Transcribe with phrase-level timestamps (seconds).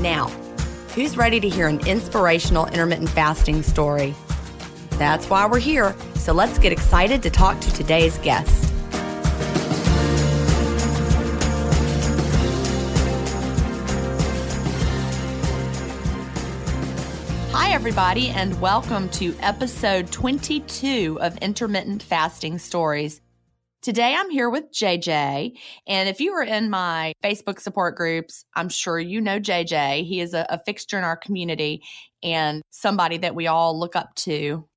[0.00, 0.28] Now,
[0.94, 4.14] who's ready to hear an inspirational intermittent fasting story?
[4.92, 8.72] That's why we're here, so let's get excited to talk to today's guest.
[17.52, 23.20] Hi, everybody, and welcome to episode 22 of Intermittent Fasting Stories.
[23.82, 25.52] Today I'm here with JJ.
[25.86, 30.04] And if you are in my Facebook support groups, I'm sure you know JJ.
[30.04, 31.82] He is a, a, fixture in our community
[32.22, 34.68] and somebody that we all look up to.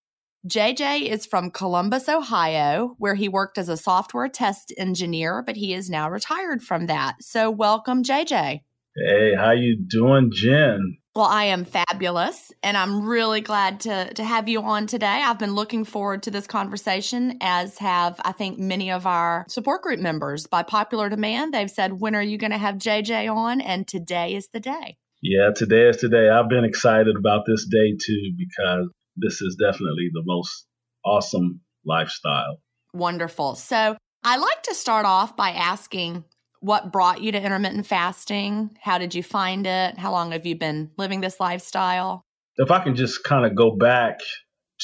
[0.48, 5.74] JJ is from Columbus, Ohio, where he worked as a software test engineer, but he
[5.74, 7.16] is now retired from that.
[7.20, 8.62] So welcome, JJ.
[8.96, 10.98] Hey, how you doing, Gin?
[11.16, 15.22] Well, I am fabulous, and I'm really glad to to have you on today.
[15.24, 19.84] I've been looking forward to this conversation, as have I think many of our support
[19.84, 20.48] group members.
[20.48, 24.34] By popular demand, they've said, "When are you going to have JJ on?" And today
[24.34, 24.98] is the day.
[25.22, 26.30] Yeah, today is today.
[26.30, 30.66] I've been excited about this day too because this is definitely the most
[31.06, 32.58] awesome lifestyle.
[32.96, 33.54] Wonderful.
[33.54, 36.24] So I like to start off by asking
[36.64, 38.78] what brought you to intermittent fasting?
[38.82, 39.98] How did you find it?
[39.98, 42.26] How long have you been living this lifestyle?
[42.56, 44.20] If I can just kind of go back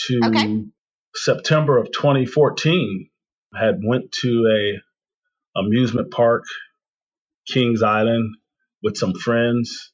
[0.07, 0.65] to okay.
[1.15, 3.09] September of 2014,
[3.53, 4.45] I had went to
[5.55, 6.43] a amusement park,
[7.47, 8.35] Kings Island,
[8.83, 9.93] with some friends,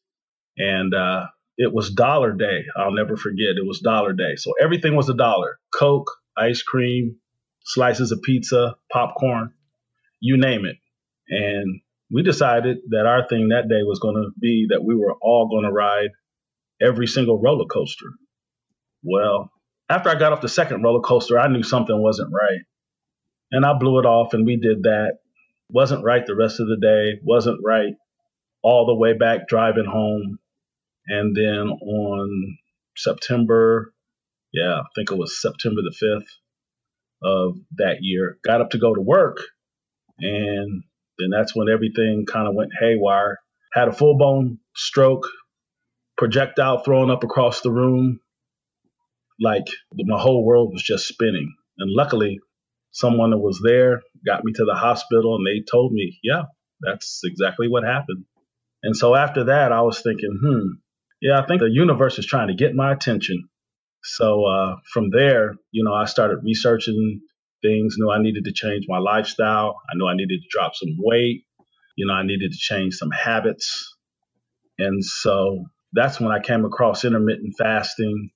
[0.58, 2.66] and uh, it was Dollar Day.
[2.76, 3.58] I'll never forget.
[3.58, 7.18] It was Dollar Day, so everything was a dollar: Coke, ice cream,
[7.64, 9.54] slices of pizza, popcorn,
[10.20, 10.78] you name it.
[11.30, 11.82] And
[12.12, 15.48] we decided that our thing that day was going to be that we were all
[15.50, 16.10] going to ride
[16.82, 18.08] every single roller coaster.
[19.04, 19.52] Well,
[19.90, 22.62] after I got off the second roller coaster, I knew something wasn't right.
[23.52, 25.18] And I blew it off and we did that.
[25.70, 27.94] Wasn't right the rest of the day, wasn't right
[28.62, 30.38] all the way back driving home.
[31.08, 32.58] And then on
[32.96, 33.94] September,
[34.54, 36.28] yeah, I think it was September the 5th
[37.24, 39.40] of that year, got up to go to work
[40.20, 40.84] and
[41.18, 43.40] then that's when everything kind of went haywire.
[43.74, 45.28] Had a full blown stroke,
[46.18, 48.20] projectile thrown up across the room.
[49.40, 51.54] Like my whole world was just spinning.
[51.78, 52.40] And luckily,
[52.92, 56.44] someone that was there got me to the hospital and they told me, yeah,
[56.80, 58.26] that's exactly what happened.
[58.84, 60.68] And so after that, I was thinking, hmm,
[61.22, 63.50] yeah, I think the universe is trying to get my attention.
[64.04, 67.22] So uh, from there, you know, I started researching
[67.66, 69.76] things, knew I needed to change my lifestyle.
[69.90, 71.46] I knew I needed to drop some weight.
[71.96, 73.96] You know, I needed to change some habits.
[74.78, 78.30] And so that's when I came across intermittent fasting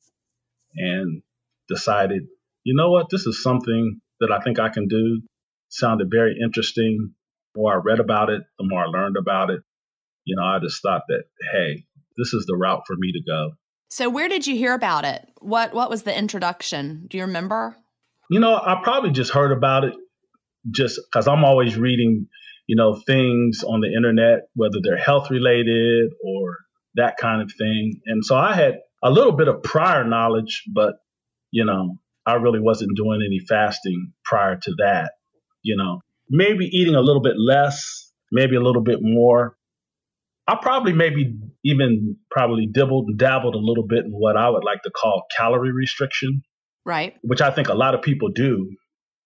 [0.76, 1.22] and
[1.68, 2.24] decided,
[2.64, 5.22] you know what, this is something that I think I can do.
[5.70, 7.14] Sounded very interesting.
[7.54, 9.62] The more I read about it, the more I learned about it.
[10.26, 11.86] You know, I just thought that, hey,
[12.18, 13.52] this is the route for me to go.
[13.90, 15.28] So where did you hear about it?
[15.40, 17.08] What what was the introduction?
[17.08, 17.76] Do you remember?
[18.30, 19.94] You know, I probably just heard about it
[20.70, 22.28] just because I'm always reading,
[22.68, 26.58] you know, things on the internet, whether they're health related or
[26.96, 28.02] that kind of thing.
[28.06, 30.96] And so I had a little bit of prior knowledge, but,
[31.52, 35.14] you know, I really wasn't doing any fasting prior to that.
[35.64, 39.56] You know, maybe eating a little bit less, maybe a little bit more.
[40.48, 44.64] I probably maybe even probably dibbled and dabbled a little bit in what I would
[44.64, 46.44] like to call calorie restriction.
[46.90, 47.14] Right.
[47.22, 48.76] Which I think a lot of people do.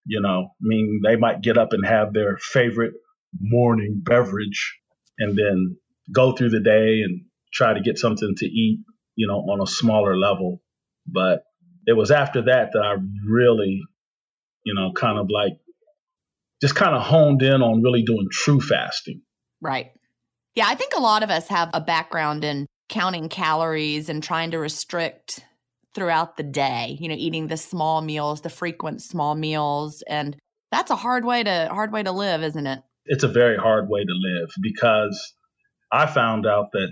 [0.06, 2.92] You know, I mean, they might get up and have their favorite
[3.40, 4.78] morning beverage
[5.18, 5.78] and then
[6.14, 7.22] go through the day and
[7.54, 8.80] try to get something to eat,
[9.16, 10.62] you know, on a smaller level.
[11.08, 11.46] But
[11.86, 13.80] it was after that that I really,
[14.66, 15.54] you know, kind of like
[16.62, 19.22] just kind of honed in on really doing true fasting.
[19.62, 19.92] Right.
[20.56, 24.52] Yeah, I think a lot of us have a background in counting calories and trying
[24.52, 25.46] to restrict
[25.94, 30.36] throughout the day, you know, eating the small meals, the frequent small meals and
[30.72, 32.80] that's a hard way to hard way to live, isn't it?
[33.06, 35.34] It's a very hard way to live because
[35.92, 36.92] I found out that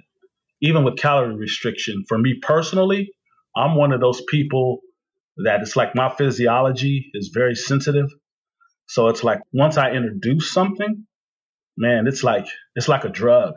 [0.62, 3.12] even with calorie restriction, for me personally,
[3.56, 4.82] I'm one of those people
[5.38, 8.08] that it's like my physiology is very sensitive.
[8.88, 11.08] So it's like once I introduce something,
[11.76, 12.46] man, it's like
[12.76, 13.54] it's like a drug.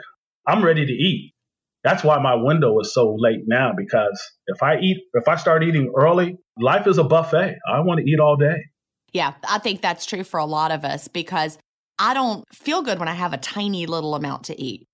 [0.46, 1.33] I'm ready to eat.
[1.84, 5.62] That's why my window is so late now because if I eat if I start
[5.62, 7.56] eating early, life is a buffet.
[7.70, 8.56] I want to eat all day.
[9.12, 11.58] Yeah, I think that's true for a lot of us because
[11.98, 14.88] I don't feel good when I have a tiny little amount to eat.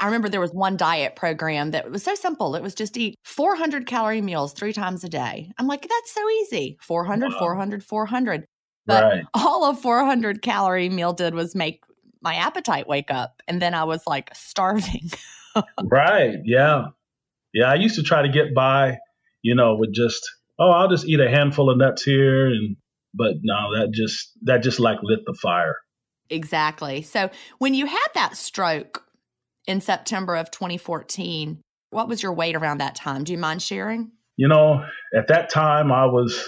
[0.00, 2.56] I remember there was one diet program that was so simple.
[2.56, 5.52] It was just eat 400 calorie meals three times a day.
[5.58, 7.38] I'm like, that's so easy 400, wow.
[7.38, 8.46] 400, 400.
[8.86, 9.24] But right.
[9.34, 11.84] all a 400 calorie meal did was make
[12.22, 13.42] my appetite wake up.
[13.46, 15.10] And then I was like starving.
[15.82, 16.38] right.
[16.44, 16.86] Yeah.
[17.52, 17.70] Yeah.
[17.70, 18.98] I used to try to get by,
[19.42, 22.46] you know, with just, oh, I'll just eat a handful of nuts here.
[22.46, 22.76] And,
[23.14, 25.76] but no, that just, that just like lit the fire.
[26.28, 27.02] Exactly.
[27.02, 29.04] So when you had that stroke
[29.66, 31.60] in September of 2014,
[31.90, 33.24] what was your weight around that time?
[33.24, 34.12] Do you mind sharing?
[34.36, 36.42] You know, at that time I was,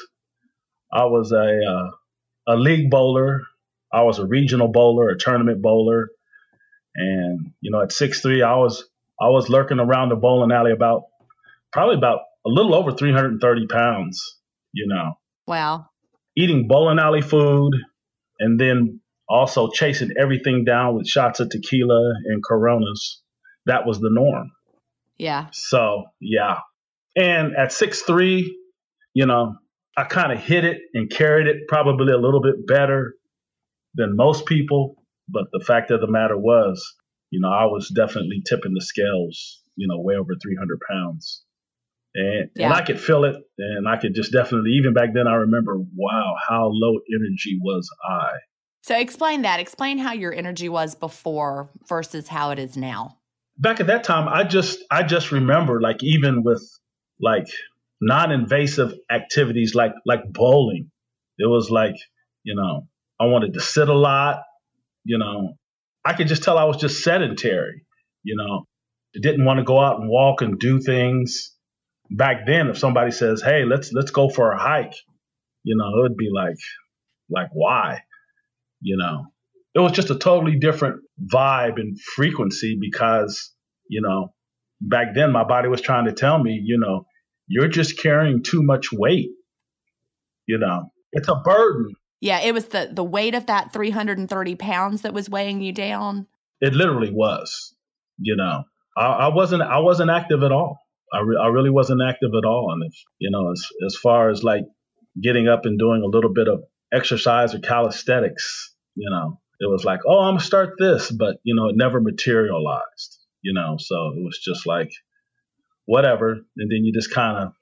[0.93, 3.43] I was a, uh, a league bowler
[3.93, 6.09] I was a regional bowler, a tournament bowler,
[6.95, 8.89] and you know at six three, I was
[9.23, 11.05] I was lurking around the bowling alley about
[11.73, 14.39] probably about a little over 330 pounds.
[14.73, 15.13] You know.
[15.47, 15.87] Wow.
[16.37, 17.73] Eating bowling alley food,
[18.41, 23.23] and then also chasing everything down with shots of tequila and Coronas.
[23.67, 24.51] That was the norm.
[25.19, 25.49] Yeah.
[25.53, 26.59] So yeah,
[27.15, 28.59] and at six three,
[29.15, 29.55] you know,
[29.97, 33.15] I kind of hit it and carried it probably a little bit better
[33.95, 34.97] than most people.
[35.29, 36.83] But the fact of the matter was,
[37.33, 41.43] you know, I was definitely tipping the scales, you know, way over 300 pounds.
[42.15, 42.67] And, yeah.
[42.67, 43.37] and I could feel it.
[43.59, 47.89] And I could just definitely, even back then, I remember, wow, how low energy was
[48.07, 48.33] I.
[48.83, 49.61] So explain that.
[49.61, 53.17] Explain how your energy was before versus how it is now.
[53.57, 56.63] Back at that time, I just, I just remember, like, even with
[57.19, 57.47] like
[58.03, 60.91] non-invasive activities like like bowling,
[61.39, 61.95] it was like,
[62.43, 64.43] you know, I wanted to sit a lot.
[65.05, 65.55] You know,
[66.05, 67.85] I could just tell I was just sedentary.
[68.23, 68.67] You know,
[69.15, 71.55] didn't want to go out and walk and do things.
[72.11, 74.95] Back then, if somebody says, "Hey, let's let's go for a hike,"
[75.65, 76.57] you know, it would be like,
[77.31, 78.03] like why?
[78.81, 79.27] You know,
[79.75, 83.53] it was just a totally different vibe and frequency because,
[83.89, 84.35] you know,
[84.81, 87.07] back then my body was trying to tell me, you know,
[87.47, 89.31] you're just carrying too much weight.
[90.47, 91.95] You know, it's a burden.
[92.23, 96.29] Yeah, it was the the weight of that 330 pounds that was weighing you down.
[96.61, 97.75] It literally was.
[98.17, 98.63] You know,
[98.97, 100.79] I, I wasn't I wasn't active at all.
[101.13, 102.73] I, re- I really wasn't active at all.
[102.73, 104.63] And if you know, as as far as like
[105.21, 106.63] getting up and doing a little bit of
[106.93, 111.57] exercise or calisthenics, you know, it was like, oh, I'm gonna start this, but you
[111.57, 113.19] know, it never materialized.
[113.43, 114.93] You know, so it was just like,
[115.87, 116.35] whatever.
[116.57, 117.53] And then you just kind of,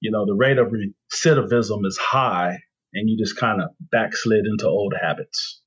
[0.00, 2.56] you know, the rate of recidivism is high
[2.92, 5.60] and you just kind of backslid into old habits.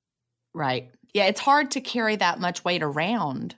[0.54, 0.92] Right.
[1.14, 3.56] Yeah, it's hard to carry that much weight around.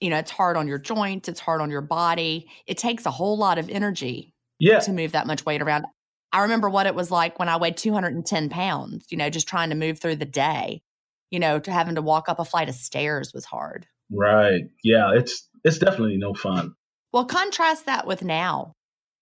[0.00, 2.48] You know, it's hard on your joints, it's hard on your body.
[2.66, 4.80] It takes a whole lot of energy yeah.
[4.80, 5.86] to move that much weight around.
[6.32, 9.70] I remember what it was like when I weighed 210 pounds, you know, just trying
[9.70, 10.82] to move through the day.
[11.30, 13.86] You know, to having to walk up a flight of stairs was hard.
[14.10, 14.64] Right.
[14.84, 16.74] Yeah, it's it's definitely no fun.
[17.12, 18.74] Well, contrast that with now.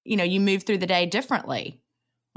[0.04, 1.80] You know, you move through the day differently.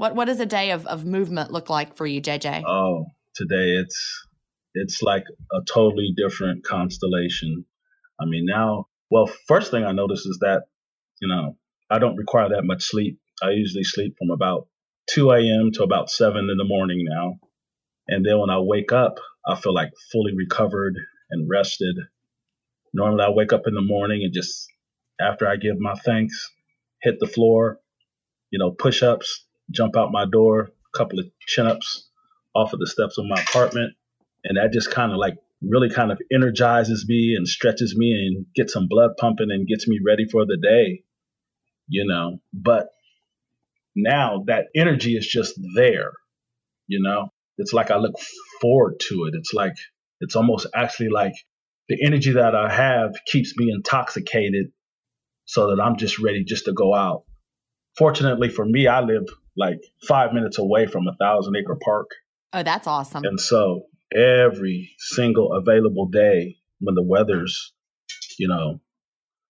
[0.04, 2.62] What what does a day of, of movement look like for you, JJ?
[2.66, 4.26] Oh, today it's
[4.74, 7.64] it's like a totally different constellation.
[8.20, 10.64] I mean, now, well, first thing I notice is that,
[11.22, 11.56] you know,
[11.90, 13.18] I don't require that much sleep.
[13.42, 14.68] I usually sleep from about
[15.06, 15.70] 2 a.m.
[15.72, 17.38] to about 7 in the morning now.
[18.06, 19.14] And then when I wake up,
[19.46, 20.98] I feel like fully recovered
[21.30, 21.96] and rested.
[22.92, 24.66] Normally, I wake up in the morning and just
[25.18, 26.50] after I give my thanks,
[27.00, 27.78] hit the floor,
[28.50, 32.08] you know, push ups, jump out my door, a couple of chin ups
[32.54, 33.94] off of the steps of my apartment,
[34.44, 38.46] and that just kind of like really kind of energizes me and stretches me and
[38.54, 41.02] gets some blood pumping and gets me ready for the day
[41.88, 42.40] you know?
[42.52, 42.88] But
[43.94, 46.12] now that energy is just there
[46.86, 47.28] you know?
[47.56, 48.14] It's like i look
[48.60, 49.34] forward to it.
[49.34, 49.74] It's like
[50.20, 51.34] it's almost actually like
[51.88, 54.72] the energy that i have keeps me intoxicated
[55.44, 57.24] so that i'm just ready just to go out.
[57.96, 62.08] Fortunately for me i live like five minutes away from a thousand acre park
[62.52, 63.82] oh that's awesome and so
[64.14, 67.72] every single available day when the weather's,
[68.38, 68.80] you know,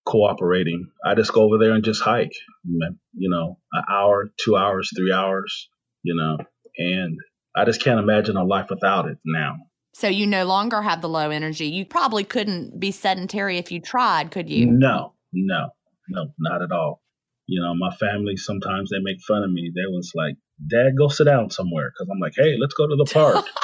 [0.06, 0.86] cooperating.
[1.04, 2.34] I just go over there and just hike,
[2.64, 5.68] you know, an hour, two hours, three hours,
[6.02, 6.38] you know,
[6.78, 7.18] and
[7.56, 9.56] I just can't imagine a life without it now.
[9.94, 11.66] So you no longer have the low energy.
[11.66, 14.66] You probably couldn't be sedentary if you tried, could you?
[14.66, 15.68] No, no,
[16.08, 17.00] no, not at all.
[17.46, 19.70] You know, my family sometimes they make fun of me.
[19.74, 20.36] They was like,
[20.66, 23.44] "Dad, go sit down somewhere," because I'm like, "Hey, let's go to the park."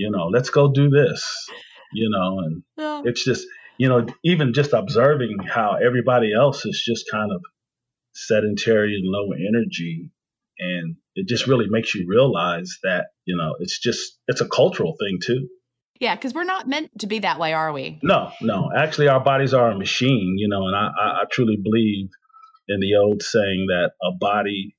[0.00, 1.48] you know, let's go do this,
[1.92, 3.02] you know, and yeah.
[3.04, 3.46] it's just,
[3.78, 7.42] you know, even just observing how everybody else is just kind of
[8.14, 10.10] sedentary and low energy.
[10.58, 14.96] And it just really makes you realize that, you know, it's just, it's a cultural
[14.98, 15.48] thing too.
[16.00, 17.98] Yeah, because we're not meant to be that way, are we?
[18.02, 18.70] No, no.
[18.74, 22.08] Actually, our bodies are a machine, you know, and I, I, I truly believe
[22.70, 24.74] in the old saying that a body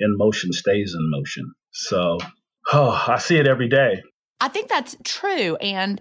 [0.00, 1.52] in motion stays in motion.
[1.72, 2.18] So,
[2.72, 4.02] oh, I see it every day.
[4.40, 5.56] I think that's true.
[5.56, 6.00] And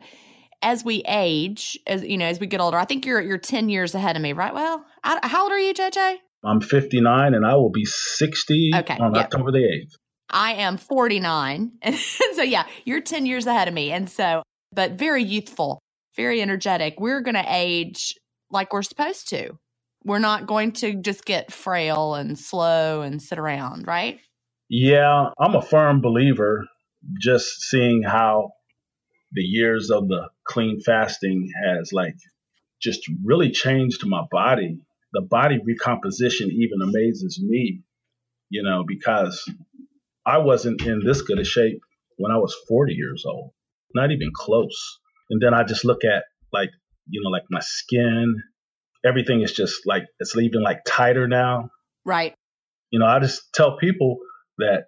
[0.63, 3.70] as we age, as you know, as we get older, I think you're you're ten
[3.70, 4.53] years ahead of me, right?
[4.53, 6.18] Well, I, how old are you, JJ?
[6.44, 9.25] I'm 59, and I will be 60 okay, on yep.
[9.25, 9.94] October the 8th.
[10.32, 11.96] I am 49, and
[12.34, 14.41] so yeah, you're 10 years ahead of me, and so
[14.74, 15.80] but very youthful,
[16.15, 17.00] very energetic.
[17.00, 18.15] We're going to age
[18.50, 19.58] like we're supposed to.
[20.03, 24.20] We're not going to just get frail and slow and sit around, right?
[24.70, 26.65] Yeah, I'm a firm believer
[27.20, 28.51] just seeing how
[29.31, 32.15] the years of the clean fasting has like
[32.81, 34.79] just really changed my body.
[35.13, 37.81] The body recomposition even amazes me,
[38.50, 39.43] you know, because
[40.25, 41.81] I wasn't in this good a shape
[42.17, 43.51] when I was 40 years old,
[43.93, 45.00] not even close.
[45.29, 46.70] And then I just look at like,
[47.08, 48.36] you know, like my skin,
[49.05, 51.70] everything is just like, it's even like tighter now.
[52.05, 52.36] Right.
[52.91, 54.17] You know, I just tell people
[54.58, 54.86] that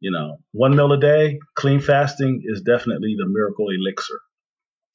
[0.00, 4.20] you know, one meal a day, clean fasting is definitely the miracle elixir.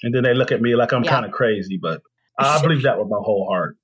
[0.01, 1.11] And then they look at me like I'm yeah.
[1.11, 2.01] kind of crazy, but
[2.39, 3.77] I believe that with my whole heart.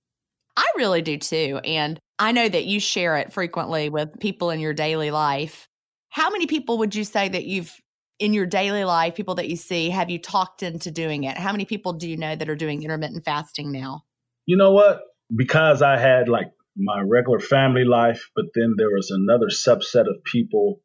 [0.57, 1.59] I really do too.
[1.63, 5.67] And I know that you share it frequently with people in your daily life.
[6.09, 7.73] How many people would you say that you've
[8.19, 11.37] in your daily life, people that you see, have you talked into doing it?
[11.37, 14.03] How many people do you know that are doing intermittent fasting now?
[14.49, 15.01] You know what?
[15.33, 20.23] Because I had like my regular family life, but then there was another subset of
[20.23, 20.81] people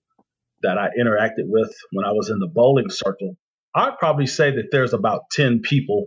[0.61, 3.39] that I interacted with when I was in the bowling circle,
[3.75, 6.05] I'd probably say that there's about 10 people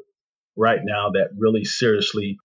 [0.55, 2.37] right now that really seriously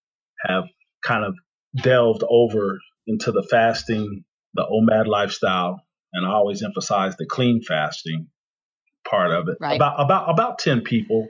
[0.46, 0.64] have
[1.02, 1.34] kind of
[1.82, 5.82] delved over into the fasting, the OMAD lifestyle,
[6.14, 8.28] and I always emphasize the clean fasting
[9.06, 9.58] part of it.
[9.60, 9.76] Right.
[9.76, 11.28] About about about 10 people.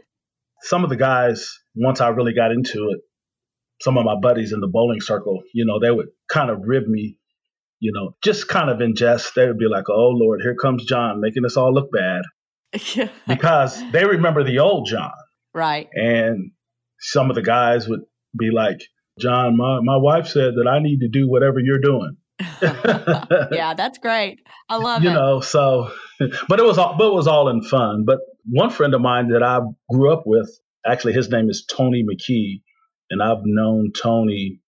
[0.60, 3.00] Some of the guys, once I really got into it,
[3.82, 6.86] some of my buddies in the bowling circle, you know, they would kind of rib
[6.86, 7.18] me
[7.82, 10.84] you know, just kind of in jest, they would be like, oh, Lord, here comes
[10.84, 12.22] John making us all look bad.
[13.26, 15.10] because they remember the old John.
[15.52, 15.88] Right.
[15.92, 16.52] And
[17.00, 18.02] some of the guys would
[18.38, 18.80] be like,
[19.18, 22.16] John, my, my wife said that I need to do whatever you're doing.
[22.62, 24.38] yeah, that's great.
[24.68, 25.12] I love you it.
[25.12, 25.90] You know, so
[26.48, 28.04] but it was all but it was all in fun.
[28.06, 29.60] But one friend of mine that I
[29.90, 30.48] grew up with,
[30.86, 32.62] actually his name is Tony McKee,
[33.12, 34.60] and I've known Tony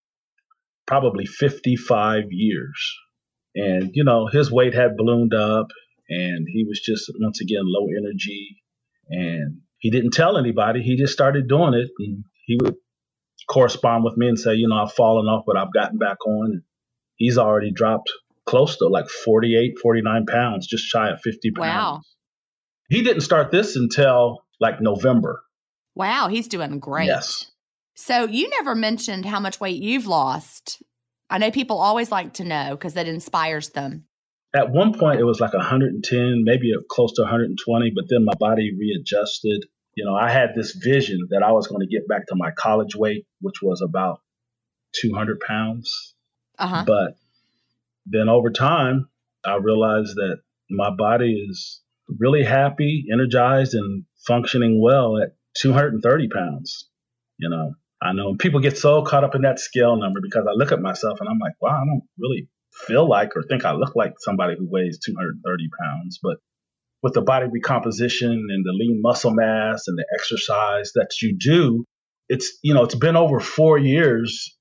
[0.87, 2.95] probably 55 years.
[3.57, 5.69] And, you know, his weight had ballooned up
[6.11, 8.63] and he was just, once again, low energy.
[9.09, 10.83] And he didn't tell anybody.
[10.83, 11.89] He just started doing it.
[11.99, 12.77] And he would
[13.49, 16.63] correspond with me and say, you know, I've fallen off, but I've gotten back on.
[17.17, 18.13] He's already dropped
[18.45, 21.67] close to like 48, 49 pounds, just shy of 50 pounds.
[21.67, 22.01] Wow.
[22.91, 25.43] He didn't start this until like November.
[25.95, 27.07] Wow, he's doing great.
[27.07, 27.51] Yes.
[27.95, 30.83] So you never mentioned how much weight you've lost.
[31.31, 34.05] I know people always like to know because that inspires them.
[34.55, 38.73] At one point, it was like 110, maybe close to 120, but then my body
[38.79, 39.65] readjusted.
[39.97, 42.51] You know, I had this vision that I was going to get back to my
[42.57, 44.21] college weight, which was about
[45.01, 46.15] 200 pounds.
[46.59, 46.85] Uh-huh.
[46.87, 47.17] But
[48.07, 49.09] then over time,
[49.45, 50.39] I realized that
[50.71, 51.81] my body is
[52.19, 56.89] really happy, energized, and functioning well at 230 pounds.
[57.39, 57.75] You know,
[58.05, 60.81] I know people get so caught up in that scale number because I look at
[60.81, 62.49] myself and I'm like, wow, I don't really
[62.87, 66.19] feel like or think I look like somebody who weighs 230 pounds.
[66.23, 66.37] But
[67.03, 71.85] with the body recomposition and the lean muscle mass and the exercise that you do,
[72.29, 74.55] it's, you know, it's been over four years,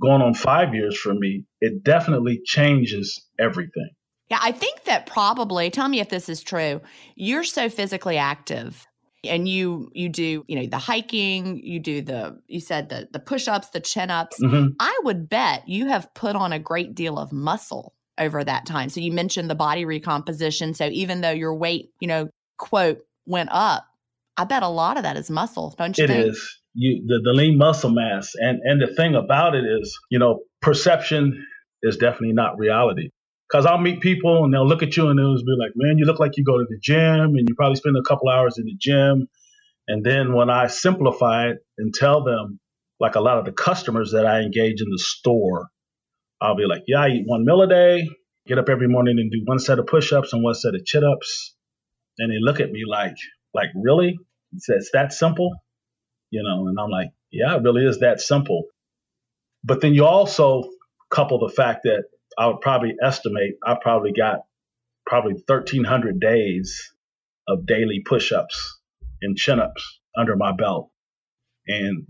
[0.00, 1.44] going on five years for me.
[1.60, 3.90] It definitely changes everything.
[4.30, 6.80] Yeah, I think that probably, tell me if this is true,
[7.16, 8.86] you're so physically active
[9.26, 13.18] and you you do you know the hiking you do the you said the the
[13.18, 14.68] push-ups the chin-ups mm-hmm.
[14.80, 18.88] i would bet you have put on a great deal of muscle over that time
[18.88, 22.28] so you mentioned the body recomposition so even though your weight you know
[22.58, 23.86] quote went up
[24.36, 26.26] i bet a lot of that is muscle don't you It think?
[26.28, 26.58] is.
[26.74, 30.40] you the, the lean muscle mass and and the thing about it is you know
[30.62, 31.44] perception
[31.82, 33.10] is definitely not reality
[33.48, 36.06] because I'll meet people and they'll look at you and they'll be like, man, you
[36.06, 38.64] look like you go to the gym and you probably spend a couple hours in
[38.64, 39.28] the gym.
[39.86, 42.58] And then when I simplify it and tell them,
[43.00, 45.68] like a lot of the customers that I engage in the store,
[46.40, 48.08] I'll be like, yeah, I eat one meal a day,
[48.46, 50.84] get up every morning and do one set of push ups and one set of
[50.84, 51.54] chin ups.
[52.18, 53.16] And they look at me like,
[53.52, 54.18] like, really?
[54.52, 55.54] It's, it's that simple?
[56.30, 58.64] You know, and I'm like, yeah, it really is that simple.
[59.64, 60.64] But then you also
[61.10, 62.04] couple the fact that
[62.38, 64.40] I would probably estimate I probably got
[65.06, 66.92] probably 1,300 days
[67.46, 68.80] of daily push ups
[69.22, 70.90] and chin ups under my belt.
[71.66, 72.06] And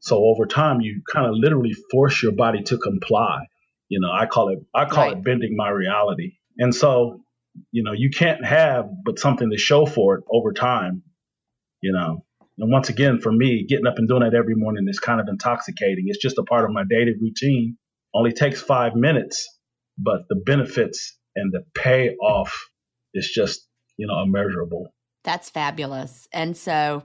[0.00, 3.46] so over time, you kind of literally force your body to comply.
[3.88, 5.16] You know, I call it, I call right.
[5.16, 6.34] it bending my reality.
[6.58, 7.22] And so,
[7.70, 11.02] you know, you can't have but something to show for it over time,
[11.82, 12.24] you know.
[12.58, 15.28] And once again, for me, getting up and doing it every morning is kind of
[15.28, 16.04] intoxicating.
[16.08, 17.78] It's just a part of my daily routine
[18.14, 19.46] only takes five minutes,
[19.98, 22.68] but the benefits and the payoff
[23.14, 24.92] is just, you know, immeasurable.
[25.24, 26.26] That's fabulous.
[26.32, 27.04] And so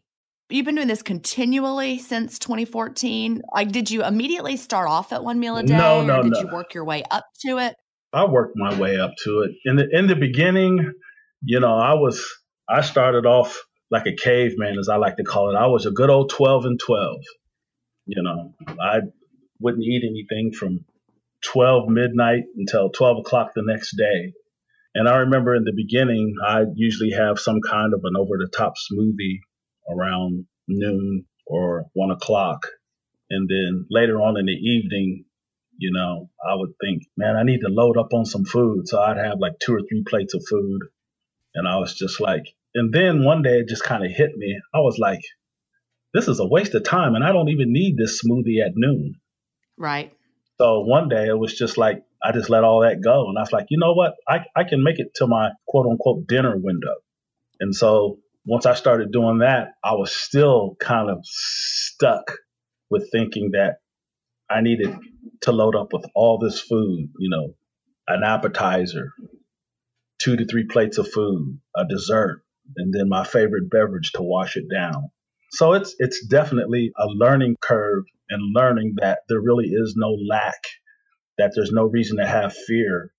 [0.51, 3.41] You've been doing this continually since 2014.
[3.53, 6.33] Like, did you immediately start off at one meal a day, no, no, or did
[6.33, 6.39] no.
[6.41, 7.75] you work your way up to it?
[8.13, 9.51] I worked my way up to it.
[9.65, 10.93] In the in the beginning,
[11.43, 12.25] you know, I was
[12.69, 15.57] I started off like a caveman, as I like to call it.
[15.57, 17.15] I was a good old 12 and 12.
[18.05, 18.99] You know, I
[19.59, 20.85] wouldn't eat anything from
[21.45, 24.33] 12 midnight until 12 o'clock the next day.
[24.93, 28.49] And I remember in the beginning, I usually have some kind of an over the
[28.55, 29.39] top smoothie
[29.89, 32.67] around noon or one o'clock.
[33.29, 35.25] And then later on in the evening,
[35.77, 38.87] you know, I would think, man, I need to load up on some food.
[38.87, 40.81] So I'd have like two or three plates of food.
[41.55, 42.43] And I was just like,
[42.75, 44.59] and then one day it just kind of hit me.
[44.73, 45.21] I was like,
[46.13, 47.15] this is a waste of time.
[47.15, 49.15] And I don't even need this smoothie at noon.
[49.77, 50.13] Right.
[50.57, 53.27] So one day it was just like, I just let all that go.
[53.27, 54.13] And I was like, you know what?
[54.27, 56.95] I, I can make it to my quote unquote dinner window.
[57.59, 62.37] And so once I started doing that, I was still kind of stuck
[62.89, 63.77] with thinking that
[64.49, 64.95] I needed
[65.41, 67.53] to load up with all this food, you know,
[68.07, 69.13] an appetizer,
[70.19, 72.43] two to three plates of food, a dessert,
[72.77, 75.11] and then my favorite beverage to wash it down.
[75.51, 80.61] So it's it's definitely a learning curve and learning that there really is no lack,
[81.37, 83.11] that there's no reason to have fear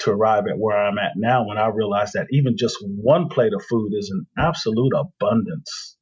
[0.00, 3.52] to arrive at where I'm at now when I realize that even just one plate
[3.54, 5.96] of food is an absolute abundance,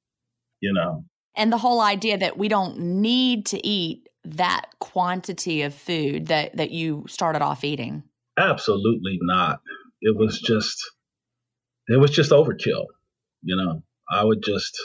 [0.60, 1.04] you know.
[1.36, 6.56] And the whole idea that we don't need to eat that quantity of food that
[6.56, 8.02] that you started off eating.
[8.38, 9.60] Absolutely not.
[10.00, 10.78] It was just
[11.88, 12.86] it was just overkill,
[13.42, 13.82] you know.
[14.10, 14.80] I would just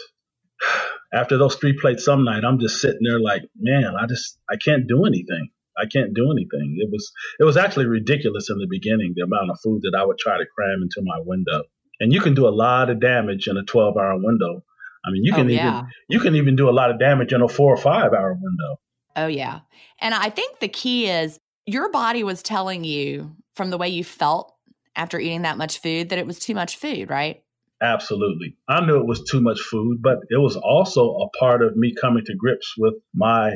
[1.14, 4.56] after those three plates some night, I'm just sitting there like, man, I just I
[4.58, 5.50] can't do anything.
[5.80, 6.78] I can't do anything.
[6.80, 10.06] It was it was actually ridiculous in the beginning the amount of food that I
[10.06, 11.64] would try to cram into my window.
[12.00, 14.64] And you can do a lot of damage in a 12 hour window.
[15.06, 17.34] I mean, you oh, can oh, even you can even do a lot of damage
[17.34, 18.80] in a 4 or 5 hour window.
[19.16, 19.62] Oh yeah.
[20.00, 24.04] And I think the key is your body was telling you from the way you
[24.04, 24.54] felt
[24.96, 27.44] after eating that much food that it was too much food, right?
[27.82, 28.58] Absolutely.
[28.68, 31.94] I knew it was too much food, but it was also a part of me
[31.94, 33.56] coming to grips with my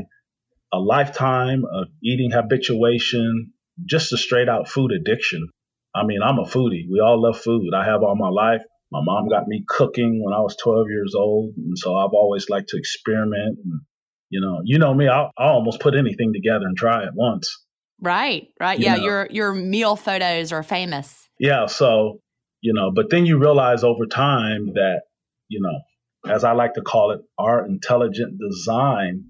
[0.73, 3.53] a lifetime of eating habituation,
[3.85, 5.47] just a straight out food addiction.
[5.95, 6.85] I mean, I'm a foodie.
[6.91, 7.73] We all love food.
[7.75, 8.63] I have all my life.
[8.91, 12.49] My mom got me cooking when I was 12 years old, and so I've always
[12.49, 13.59] liked to experiment.
[13.63, 13.81] And
[14.29, 15.07] you know, you know me.
[15.07, 17.63] I'll, I'll almost put anything together and try it once.
[18.01, 18.77] Right, right.
[18.77, 19.03] You yeah, know.
[19.03, 21.29] your your meal photos are famous.
[21.39, 21.67] Yeah.
[21.67, 22.19] So
[22.61, 25.01] you know, but then you realize over time that
[25.49, 29.25] you know, as I like to call it, our intelligent design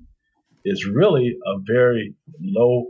[0.65, 2.85] is really a very low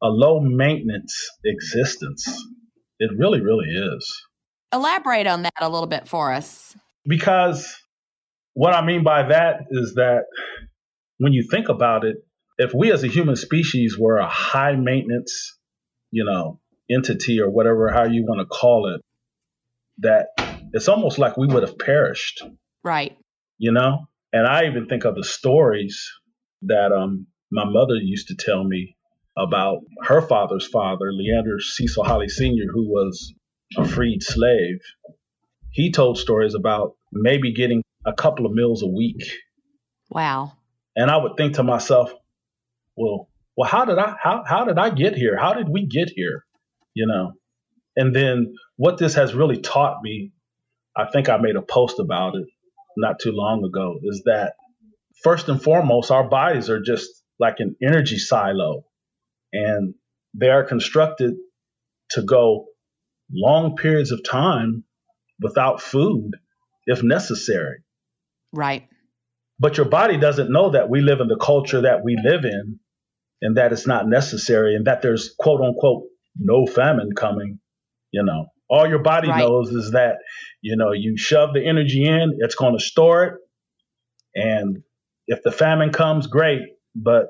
[0.00, 2.24] a low maintenance existence.
[3.00, 4.22] It really, really is.
[4.72, 6.76] Elaborate on that a little bit for us.
[7.06, 7.74] Because
[8.54, 10.24] what I mean by that is that
[11.18, 12.16] when you think about it,
[12.58, 15.56] if we as a human species were a high maintenance,
[16.10, 16.60] you know,
[16.90, 19.00] entity or whatever, how you want to call it,
[19.98, 20.28] that
[20.72, 22.42] it's almost like we would have perished,
[22.84, 23.16] Right.
[23.58, 24.06] you know?
[24.32, 26.08] And I even think of the stories
[26.62, 28.96] that um, my mother used to tell me
[29.36, 33.34] about her father's father, Leander Cecil Holly Sr., who was
[33.76, 34.80] a freed slave.
[35.70, 39.22] He told stories about maybe getting a couple of meals a week.
[40.10, 40.52] Wow.
[40.96, 42.12] And I would think to myself,
[42.96, 45.36] well, well, how did I how how did I get here?
[45.36, 46.44] How did we get here?
[46.94, 47.32] You know?
[47.96, 50.32] And then what this has really taught me,
[50.96, 52.46] I think I made a post about it
[52.96, 54.54] not too long ago, is that
[55.22, 58.84] first and foremost, our bodies are just like an energy silo.
[59.52, 59.94] And
[60.34, 61.34] they are constructed
[62.10, 62.66] to go
[63.32, 64.84] long periods of time
[65.40, 66.32] without food
[66.86, 67.78] if necessary.
[68.52, 68.88] Right.
[69.58, 72.78] But your body doesn't know that we live in the culture that we live in
[73.42, 76.04] and that it's not necessary and that there's quote unquote
[76.38, 77.58] no famine coming.
[78.12, 79.40] You know, all your body Right.
[79.40, 80.16] knows is that,
[80.62, 83.34] you know, you shove the energy in, it's going to store it.
[84.34, 84.78] And
[85.28, 86.62] if the famine comes, great.
[86.96, 87.28] But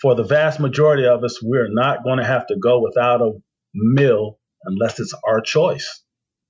[0.00, 3.32] for the vast majority of us, we're not going to have to go without a
[3.74, 6.02] meal unless it's our choice.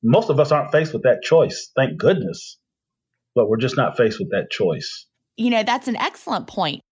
[0.03, 2.59] Most of us aren't faced with that choice, thank goodness.
[3.35, 5.07] But we're just not faced with that choice.
[5.37, 6.83] You know, that's an excellent point.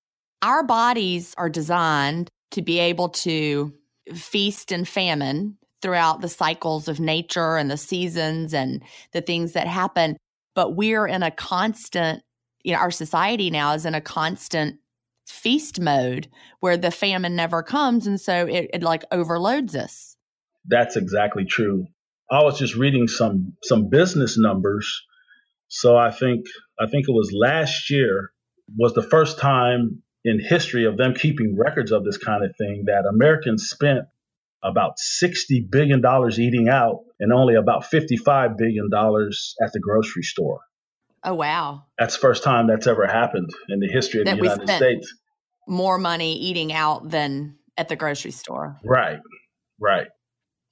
[0.43, 3.73] Our bodies are designed to be able to
[4.15, 9.67] feast and famine throughout the cycles of nature and the seasons and the things that
[9.67, 10.17] happen.
[10.55, 12.23] But we're in a constant,
[12.65, 14.79] you know, our society now is in a constant
[15.27, 16.29] feast mode
[16.61, 18.07] where the famine never comes.
[18.07, 20.17] And so it, it like overloads us.
[20.67, 21.87] That's exactly true.
[22.31, 25.03] I was just reading some some business numbers.
[25.69, 26.47] So I think
[26.79, 28.33] I think it was last year,
[28.77, 32.85] was the first time in history of them keeping records of this kind of thing
[32.87, 34.07] that Americans spent
[34.63, 36.01] about $60 billion
[36.39, 38.89] eating out and only about $55 billion
[39.61, 40.61] at the grocery store.
[41.25, 41.85] Oh, wow.
[41.99, 45.15] That's the first time that's ever happened in the history of that the United States.
[45.69, 48.79] More money eating out than at the grocery store.
[48.85, 49.21] Right,
[49.81, 50.09] right.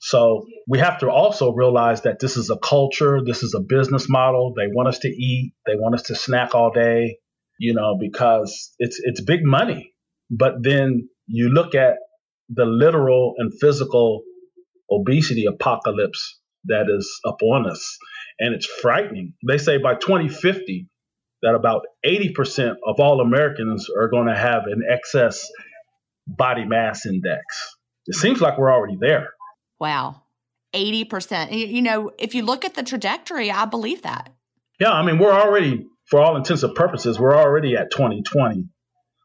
[0.00, 4.08] So we have to also realize that this is a culture, this is a business
[4.08, 4.54] model.
[4.56, 7.18] They want us to eat, they want us to snack all day,
[7.58, 9.92] you know, because it's it's big money.
[10.30, 11.96] But then you look at
[12.48, 14.22] the literal and physical
[14.90, 17.98] obesity apocalypse that is upon us,
[18.40, 19.34] and it's frightening.
[19.46, 20.88] They say by 2050
[21.42, 25.48] that about 80% of all Americans are going to have an excess
[26.26, 27.42] body mass index.
[28.06, 29.30] It seems like we're already there.
[29.78, 30.22] Wow.
[30.74, 31.52] 80%.
[31.52, 34.32] You know, if you look at the trajectory, I believe that.
[34.78, 38.68] Yeah, I mean, we're already, for all intents and purposes, we're already at 2020.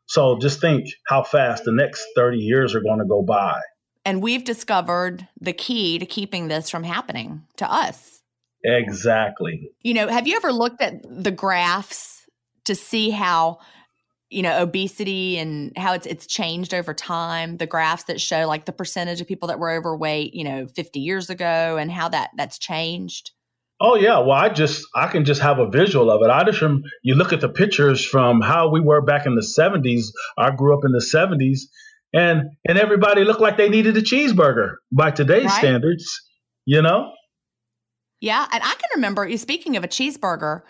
[0.07, 3.59] So just think how fast the next 30 years are going to go by.
[4.03, 8.14] And we've discovered the key to keeping this from happening to us.
[8.65, 9.69] Exactly.
[9.83, 12.23] You know, have you ever looked at the graphs
[12.65, 13.59] to see how
[14.31, 17.57] you know obesity and how it's it's changed over time?
[17.57, 20.99] The graphs that show like the percentage of people that were overweight you know 50
[20.99, 23.31] years ago and how that that's changed?
[23.79, 24.17] Oh yeah.
[24.17, 26.31] Well i just i can just have a visual of it.
[26.31, 29.41] I just from you look at the pictures from how we were back in the
[29.41, 30.05] 70s
[30.39, 31.59] i grew up in the 70s
[32.13, 35.59] and and everybody looked like they needed a cheeseburger by today's right?
[35.59, 36.21] standards
[36.65, 37.11] you know
[38.21, 40.61] yeah and i can remember speaking of a cheeseburger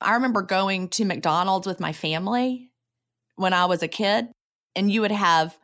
[0.00, 2.72] i remember going to mcdonald's with my family
[3.36, 4.28] when I was a kid,
[4.76, 5.58] and you would have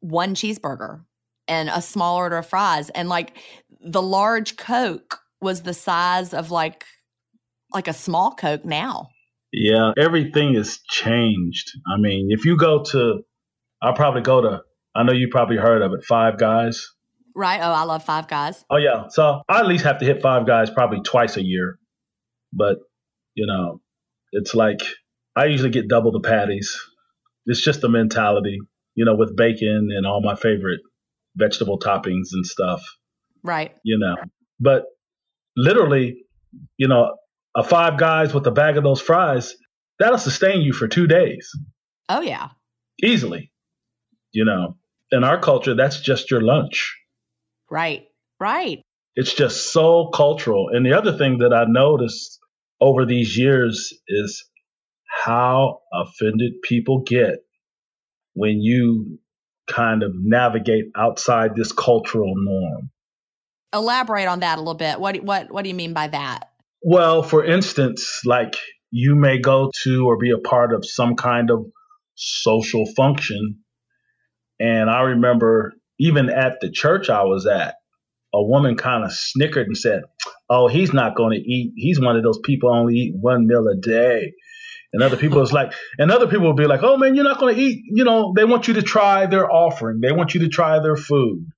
[0.00, 1.04] one cheeseburger
[1.48, 3.36] and a small order of fries, and like
[3.80, 6.84] the large Coke was the size of like
[7.72, 9.08] like a small Coke now.
[9.52, 11.70] Yeah, everything has changed.
[11.86, 13.20] I mean, if you go to,
[13.80, 14.62] I'll probably go to.
[14.96, 16.90] I know you probably heard of it, Five Guys.
[17.34, 17.60] Right.
[17.60, 18.64] Oh, I love Five Guys.
[18.70, 19.08] Oh yeah.
[19.08, 21.78] So I at least have to hit Five Guys probably twice a year,
[22.52, 22.78] but
[23.34, 23.80] you know,
[24.32, 24.80] it's like
[25.36, 26.80] I usually get double the patties.
[27.46, 28.58] It's just the mentality,
[28.94, 30.80] you know, with bacon and all my favorite
[31.36, 32.82] vegetable toppings and stuff.
[33.42, 33.74] Right.
[33.82, 34.16] You know,
[34.60, 34.84] but
[35.56, 36.24] literally,
[36.76, 37.14] you know,
[37.56, 39.54] a five guys with a bag of those fries,
[39.98, 41.50] that'll sustain you for two days.
[42.08, 42.50] Oh, yeah.
[43.02, 43.52] Easily.
[44.32, 44.76] You know,
[45.10, 46.96] in our culture, that's just your lunch.
[47.70, 48.06] Right.
[48.40, 48.82] Right.
[49.16, 50.68] It's just so cultural.
[50.72, 52.38] And the other thing that I noticed
[52.80, 54.44] over these years is
[55.24, 57.38] how offended people get
[58.34, 59.18] when you
[59.70, 62.90] kind of navigate outside this cultural norm.
[63.72, 65.00] Elaborate on that a little bit.
[65.00, 66.50] What what what do you mean by that?
[66.82, 68.56] Well, for instance, like
[68.90, 71.64] you may go to or be a part of some kind of
[72.16, 73.64] social function
[74.60, 77.74] and I remember even at the church I was at,
[78.32, 80.02] a woman kind of snickered and said,
[80.50, 81.72] "Oh, he's not going to eat.
[81.76, 84.32] He's one of those people only eat one meal a day."
[84.94, 87.40] And other people is like, and other people will be like, oh man, you're not
[87.40, 87.82] going to eat.
[87.86, 90.00] You know, they want you to try their offering.
[90.00, 91.48] They want you to try their food.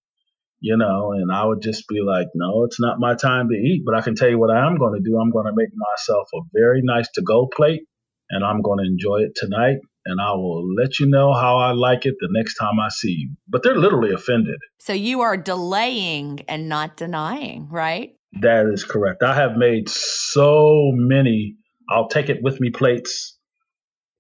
[0.61, 3.83] You know, and I would just be like, no, it's not my time to eat.
[3.85, 5.19] But I can tell you what I am going to do.
[5.19, 7.83] I'm going to make myself a very nice to go plate,
[8.31, 9.81] and I'm going to enjoy it tonight.
[10.09, 13.11] And I will let you know how I like it the next time I see
[13.11, 13.37] you.
[13.49, 14.61] But they're literally offended.
[14.79, 18.15] So you are delaying and not denying, right?
[18.41, 19.23] That is correct.
[19.23, 21.57] I have made so many
[21.89, 23.37] I'll take it with me plates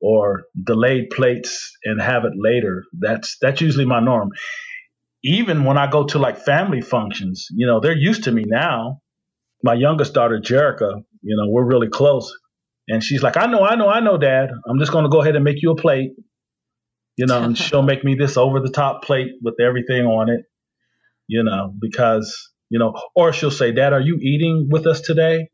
[0.00, 2.84] or delayed plates and have it later.
[2.98, 4.30] That's that's usually my norm.
[5.24, 9.00] Even when I go to like family functions, you know, they're used to me now.
[9.62, 12.32] My youngest daughter, Jerica, you know, we're really close.
[12.88, 14.50] And she's like, I know, I know, I know, Dad.
[14.68, 16.12] I'm just gonna go ahead and make you a plate.
[17.16, 20.44] You know, and she'll make me this over the top plate with everything on it,
[21.26, 25.48] you know, because, you know, or she'll say, Dad, are you eating with us today?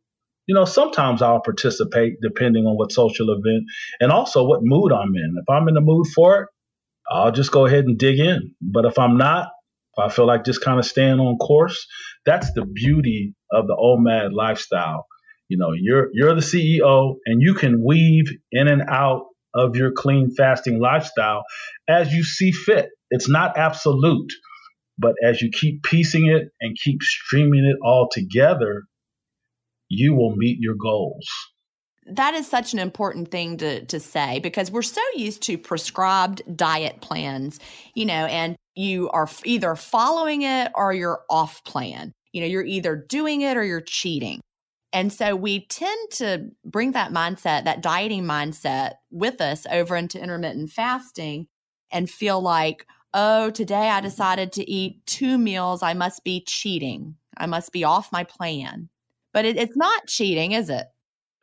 [0.47, 3.65] you know, sometimes I'll participate depending on what social event
[4.01, 5.37] and also what mood I'm in.
[5.39, 6.49] If I'm in the mood for it,
[7.09, 8.55] I'll just go ahead and dig in.
[8.61, 9.49] But if I'm not,
[9.97, 11.87] if I feel like just kind of staying on course,
[12.25, 15.07] that's the beauty of the OMAD lifestyle.
[15.53, 19.93] You know, you're you're the CEO and you can weave in and out of your
[19.93, 21.43] clean fasting lifestyle
[21.87, 22.89] as you see fit.
[23.11, 24.33] It's not absolute,
[24.97, 28.85] but as you keep piecing it and keep streaming it all together,
[29.91, 31.29] you will meet your goals.
[32.07, 36.41] That is such an important thing to, to say because we're so used to prescribed
[36.57, 37.61] diet plans,
[37.95, 42.11] you know, and you are either following it or you're off plan.
[42.33, 44.41] You know, you're either doing it or you're cheating.
[44.93, 50.23] And so we tend to bring that mindset, that dieting mindset with us over into
[50.23, 51.47] intermittent fasting
[51.91, 54.05] and feel like, oh, today I mm-hmm.
[54.05, 55.83] decided to eat two meals.
[55.83, 57.17] I must be cheating.
[57.37, 58.89] I must be off my plan.
[59.33, 60.87] But it, it's not cheating, is it?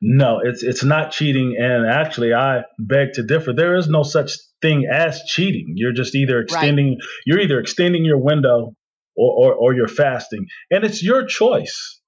[0.02, 1.58] No, it's it's not cheating.
[1.60, 3.52] And actually, I beg to differ.
[3.52, 4.32] There is no such
[4.62, 5.74] thing as cheating.
[5.76, 7.08] You're just either extending right.
[7.26, 8.76] you're either extending your window
[9.18, 11.99] or, or, or you're fasting, and it's your choice.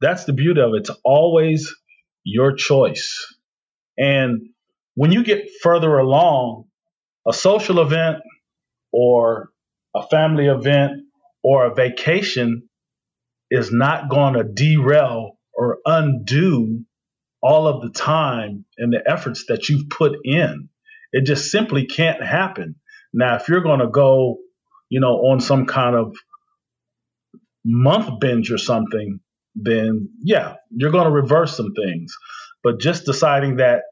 [0.00, 0.80] That's the beauty of it.
[0.80, 1.74] It's always
[2.24, 3.34] your choice.
[3.98, 4.50] And
[4.94, 6.64] when you get further along,
[7.26, 8.18] a social event
[8.92, 9.50] or
[9.94, 11.02] a family event
[11.42, 12.68] or a vacation
[13.50, 16.84] is not going to derail or undo
[17.42, 20.68] all of the time and the efforts that you've put in.
[21.12, 22.76] It just simply can't happen.
[23.12, 24.38] Now, if you're going to go,
[24.88, 26.16] you know, on some kind of
[27.64, 29.20] month binge or something,
[29.56, 32.14] then yeah, you're going to reverse some things.
[32.62, 33.82] But just deciding that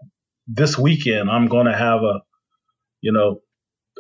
[0.47, 2.21] this weekend I'm going to have a,
[3.01, 3.41] you know,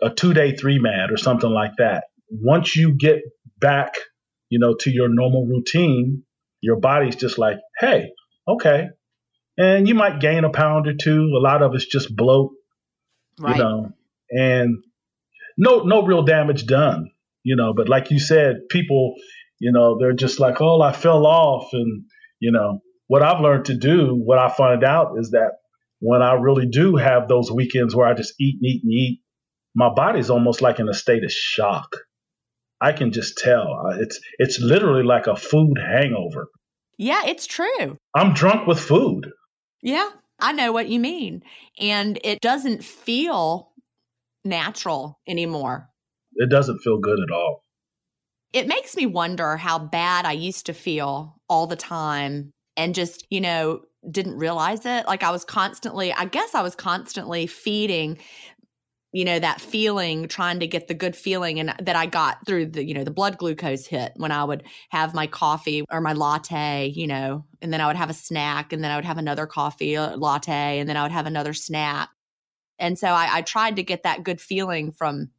[0.02, 2.04] a two day three MAD or something like that.
[2.28, 3.22] Once you get
[3.58, 3.94] back,
[4.50, 6.24] you know, to your normal routine,
[6.60, 8.10] your body's just like, hey,
[8.48, 8.88] okay.
[9.56, 11.32] And you might gain a pound or two.
[11.36, 12.52] A lot of it's just bloat,
[13.38, 13.56] right.
[13.56, 13.92] you know,
[14.30, 14.82] and
[15.56, 17.10] no, no real damage done,
[17.44, 17.72] you know.
[17.74, 19.14] But like you said, people,
[19.64, 21.70] you know, they're just like, oh, I fell off.
[21.72, 22.04] And,
[22.38, 25.52] you know, what I've learned to do, what I find out is that
[26.00, 29.20] when I really do have those weekends where I just eat and eat and eat,
[29.74, 31.96] my body's almost like in a state of shock.
[32.78, 33.86] I can just tell.
[33.98, 36.48] It's it's literally like a food hangover.
[36.98, 37.96] Yeah, it's true.
[38.14, 39.30] I'm drunk with food.
[39.80, 41.42] Yeah, I know what you mean.
[41.80, 43.72] And it doesn't feel
[44.44, 45.88] natural anymore.
[46.34, 47.63] It doesn't feel good at all.
[48.54, 53.26] It makes me wonder how bad I used to feel all the time and just,
[53.28, 55.06] you know, didn't realize it.
[55.06, 58.18] Like I was constantly, I guess I was constantly feeding
[59.12, 62.66] you know that feeling trying to get the good feeling and that i got through
[62.66, 66.12] the you know the blood glucose hit when i would have my coffee or my
[66.12, 69.16] latte you know and then i would have a snack and then i would have
[69.16, 72.08] another coffee latte and then i would have another snack
[72.80, 75.30] and so I, I tried to get that good feeling from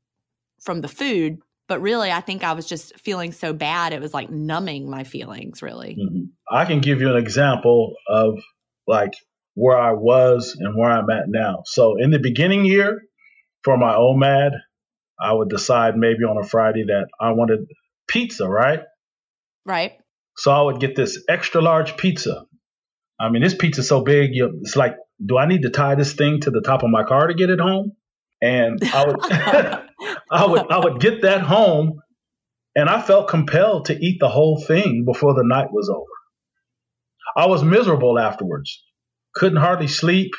[0.61, 4.13] from the food but really i think i was just feeling so bad it was
[4.13, 6.23] like numbing my feelings really mm-hmm.
[6.49, 8.39] i can give you an example of
[8.87, 9.13] like
[9.53, 13.01] where i was and where i'm at now so in the beginning year
[13.65, 14.51] for my OMAD,
[15.19, 17.67] I would decide maybe on a Friday that I wanted
[18.07, 18.81] pizza, right?
[19.65, 19.93] Right.
[20.37, 22.45] So I would get this extra large pizza.
[23.19, 26.41] I mean, this pizza's so big, it's like, do I need to tie this thing
[26.41, 27.93] to the top of my car to get it home?
[28.41, 29.19] And I would,
[30.31, 32.01] I would, I would get that home,
[32.75, 36.05] and I felt compelled to eat the whole thing before the night was over.
[37.37, 38.83] I was miserable afterwards.
[39.33, 40.31] Couldn't hardly sleep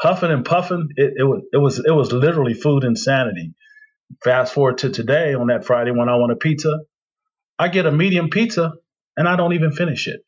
[0.00, 0.88] huffing and puffing.
[0.96, 3.54] It, it was it was it was literally food insanity.
[4.24, 6.78] Fast forward to today on that Friday when I want a pizza,
[7.58, 8.72] I get a medium pizza
[9.16, 10.20] and I don't even finish it.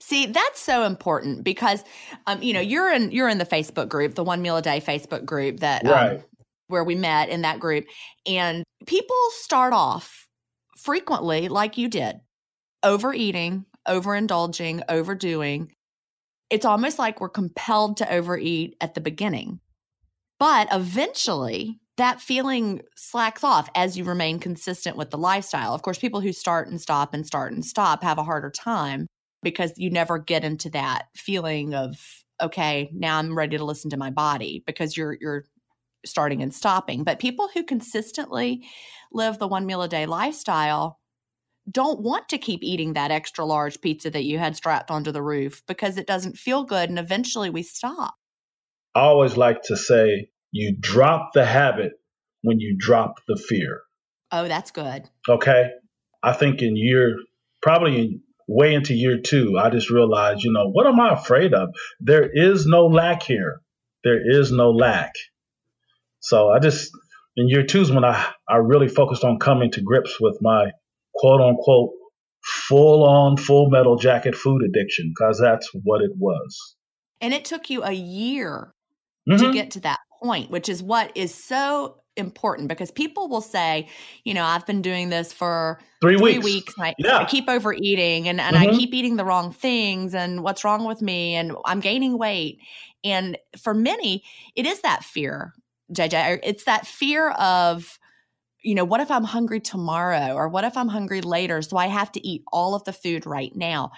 [0.00, 1.82] See, that's so important because
[2.26, 4.80] um, you know, you're in you're in the Facebook group, the one meal a day
[4.80, 6.22] Facebook group that um,
[6.68, 7.86] where we met in that group.
[8.26, 10.28] And people start off
[10.76, 12.20] frequently like you did,
[12.82, 15.72] overeating, overindulging, overdoing
[16.50, 19.60] it's almost like we're compelled to overeat at the beginning.
[20.38, 25.74] But eventually, that feeling slacks off as you remain consistent with the lifestyle.
[25.74, 29.06] Of course, people who start and stop and start and stop have a harder time
[29.42, 31.96] because you never get into that feeling of
[32.40, 35.44] okay, now I'm ready to listen to my body because you're you're
[36.06, 37.04] starting and stopping.
[37.04, 38.64] But people who consistently
[39.12, 41.00] live the one meal a day lifestyle
[41.70, 45.22] don't want to keep eating that extra large pizza that you had strapped onto the
[45.22, 48.14] roof because it doesn't feel good and eventually we stop.
[48.94, 51.92] I always like to say you drop the habit
[52.42, 53.82] when you drop the fear.
[54.32, 55.08] Oh, that's good.
[55.28, 55.70] Okay.
[56.22, 57.16] I think in year,
[57.62, 61.54] probably in way into year two, I just realized, you know, what am I afraid
[61.54, 61.68] of?
[62.00, 63.60] There is no lack here.
[64.02, 65.12] There is no lack.
[66.20, 66.90] So I just,
[67.36, 70.72] in year two is when I, I really focused on coming to grips with my
[71.14, 71.90] quote unquote
[72.42, 76.76] full on full metal jacket food addiction because that's what it was.
[77.20, 78.72] And it took you a year
[79.28, 79.44] mm-hmm.
[79.44, 83.88] to get to that point, which is what is so important because people will say,
[84.24, 86.44] you know, I've been doing this for three, three weeks.
[86.44, 86.74] weeks.
[86.80, 87.18] I, yeah.
[87.18, 88.70] I, keep overeating and, and mm-hmm.
[88.70, 92.58] I keep eating the wrong things and what's wrong with me and I'm gaining weight.
[93.04, 94.24] And for many,
[94.56, 95.54] it is that fear,
[95.92, 96.40] JJ.
[96.42, 97.98] It's that fear of
[98.68, 101.62] you know, what if I'm hungry tomorrow or what if I'm hungry later?
[101.62, 103.92] So I have to eat all of the food right now.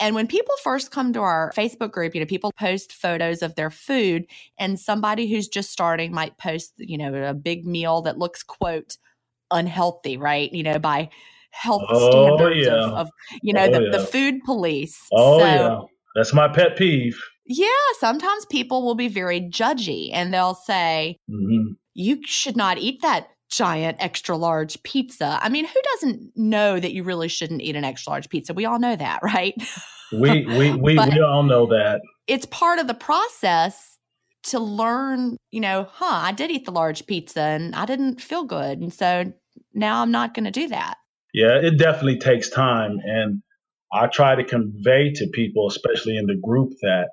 [0.00, 3.54] And when people first come to our Facebook group, you know, people post photos of
[3.54, 4.24] their food,
[4.58, 8.96] and somebody who's just starting might post, you know, a big meal that looks, quote,
[9.50, 10.50] unhealthy, right?
[10.54, 11.10] You know, by
[11.50, 12.72] health oh, standards yeah.
[12.72, 13.10] of, of,
[13.42, 13.90] you know, oh, the, yeah.
[13.90, 14.98] the food police.
[15.12, 15.80] Oh, so, yeah.
[16.16, 17.22] That's my pet peeve.
[17.44, 17.68] Yeah.
[17.98, 21.72] Sometimes people will be very judgy and they'll say, mm-hmm.
[21.92, 25.38] you should not eat that giant extra large pizza.
[25.40, 28.54] I mean, who doesn't know that you really shouldn't eat an extra large pizza?
[28.54, 29.54] We all know that, right?
[30.12, 32.00] We we we, we all know that.
[32.26, 33.98] It's part of the process
[34.44, 38.44] to learn, you know, huh, I did eat the large pizza and I didn't feel
[38.44, 38.78] good.
[38.78, 39.32] And so
[39.72, 40.96] now I'm not going to do that.
[41.32, 43.42] Yeah, it definitely takes time and
[43.92, 47.08] I try to convey to people, especially in the group, that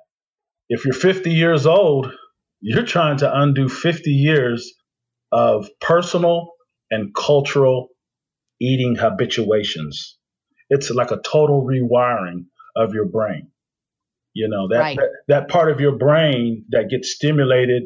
[0.68, 2.12] if you're 50 years old,
[2.60, 4.72] you're trying to undo 50 years
[5.32, 6.52] of personal
[6.90, 7.88] and cultural
[8.60, 10.18] eating habituations.
[10.68, 12.44] It's like a total rewiring
[12.76, 13.48] of your brain.
[14.34, 14.96] You know, that, right.
[14.96, 17.82] that, that part of your brain that gets stimulated,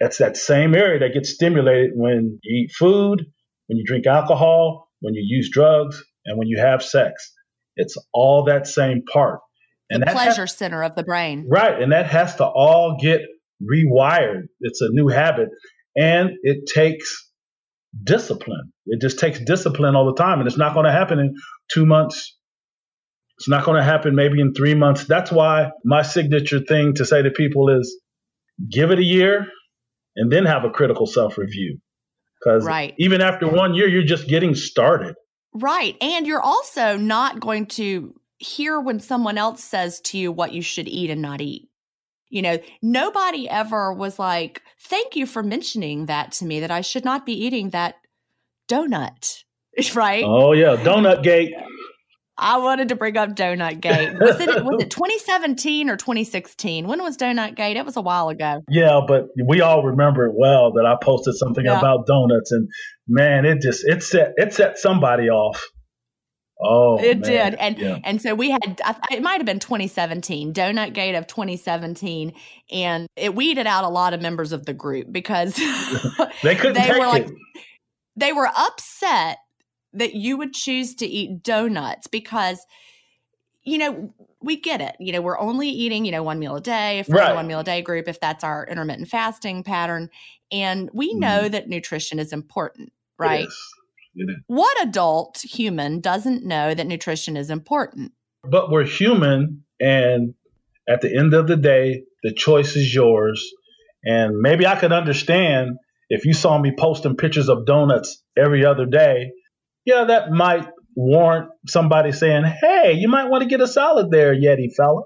[0.00, 3.26] that's that same area that gets stimulated when you eat food,
[3.66, 7.32] when you drink alcohol, when you use drugs, and when you have sex.
[7.76, 9.40] It's all that same part.
[9.90, 11.46] And the pleasure has, center of the brain.
[11.48, 11.80] Right.
[11.80, 13.22] And that has to all get
[13.62, 14.48] rewired.
[14.60, 15.48] It's a new habit
[15.98, 17.28] and it takes
[18.04, 18.72] discipline.
[18.86, 21.34] It just takes discipline all the time, and it's not going to happen in
[21.70, 22.36] two months.
[23.38, 25.04] It's not going to happen maybe in three months.
[25.04, 28.00] That's why my signature thing to say to people is
[28.70, 29.46] give it a year
[30.16, 31.78] and then have a critical self review.
[32.40, 32.94] Because right.
[32.98, 35.16] even after one year, you're just getting started.
[35.52, 35.96] Right.
[36.00, 40.62] And you're also not going to hear when someone else says to you what you
[40.62, 41.68] should eat and not eat.
[42.30, 46.82] You know, nobody ever was like, thank you for mentioning that to me that I
[46.82, 47.96] should not be eating that
[48.70, 49.44] donut.
[49.94, 50.24] Right?
[50.26, 50.74] Oh, yeah.
[50.74, 51.54] Donut gate.
[52.38, 54.12] I wanted to bring up Donut Gate.
[54.20, 56.86] Was it was it 2017 or 2016?
[56.86, 57.76] When was Donut Gate?
[57.76, 58.62] It was a while ago.
[58.68, 61.78] Yeah, but we all remember it well that I posted something yeah.
[61.78, 62.68] about donuts, and
[63.08, 65.68] man, it just it set it set somebody off.
[66.60, 67.30] Oh, it man.
[67.30, 67.98] did, and yeah.
[68.02, 68.80] and so we had
[69.10, 72.32] it might have been 2017 Donut Gate of 2017,
[72.72, 75.54] and it weeded out a lot of members of the group because
[76.42, 77.34] they couldn't they were like it.
[78.16, 79.38] they were upset
[79.92, 82.58] that you would choose to eat donuts because
[83.62, 86.60] you know we get it you know we're only eating you know one meal a
[86.60, 87.34] day for right.
[87.34, 90.08] one meal a day group if that's our intermittent fasting pattern
[90.50, 91.50] and we know mm.
[91.50, 93.48] that nutrition is important right
[94.46, 98.12] what adult human doesn't know that nutrition is important?
[98.42, 100.34] But we're human, and
[100.88, 103.52] at the end of the day, the choice is yours.
[104.04, 105.76] And maybe I could understand
[106.08, 109.32] if you saw me posting pictures of donuts every other day.
[109.84, 114.34] Yeah, that might warrant somebody saying, "Hey, you might want to get a salad there,
[114.34, 115.02] Yeti fella."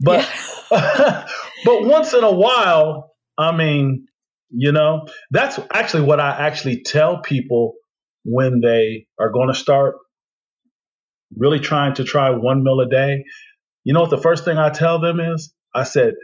[0.00, 0.28] But
[0.70, 1.26] yeah.
[1.64, 4.06] but once in a while, I mean,
[4.50, 7.74] you know, that's actually what I actually tell people
[8.24, 9.96] when they are going to start
[11.36, 13.24] really trying to try one meal a day,
[13.84, 15.52] you know what the first thing I tell them is?
[15.74, 16.14] I said,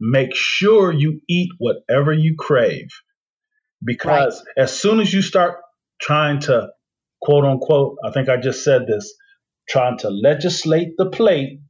[0.00, 2.88] make sure you eat whatever you crave.
[3.84, 4.64] Because right.
[4.64, 5.58] as soon as you start
[6.00, 6.68] trying to,
[7.20, 9.14] quote unquote, I think I just said this,
[9.68, 11.60] trying to legislate the plate,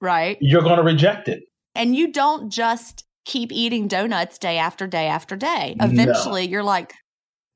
[0.00, 0.36] right?
[0.40, 1.44] You're going to reject it.
[1.74, 5.76] And you don't just keep eating donuts day after day after day.
[5.80, 6.50] Eventually, no.
[6.50, 6.92] you're like,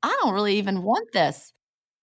[0.03, 1.53] I don't really even want this.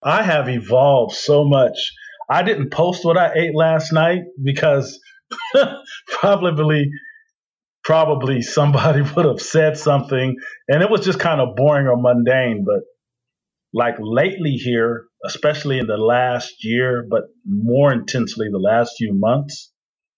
[0.02, 1.92] I have evolved so much.
[2.28, 4.98] I didn't post what I ate last night because
[6.08, 6.90] probably
[7.84, 10.36] probably somebody would have said something
[10.68, 12.80] and it was just kind of boring or mundane but
[13.72, 19.70] like lately here especially in the last year but more intensely the last few months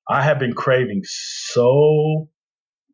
[0.09, 2.29] i have been craving so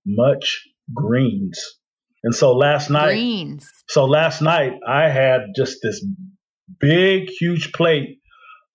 [0.06, 0.62] much
[0.94, 1.78] greens
[2.24, 6.04] and so last night greens so last night I had just this
[6.80, 8.18] big, huge plate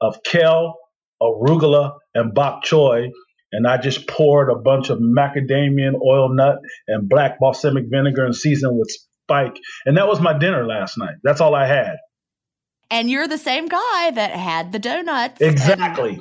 [0.02, 0.76] of kale,
[1.22, 3.10] arugula, and bok choy.
[3.52, 8.36] And I just poured a bunch of macadamia oil nut and black balsamic vinegar and
[8.36, 9.58] seasoned with Spike.
[9.86, 11.16] And that was my dinner last night.
[11.24, 11.96] That's all I had.
[12.90, 15.42] And you're the same guy that had the donuts.
[15.42, 16.20] Exactly.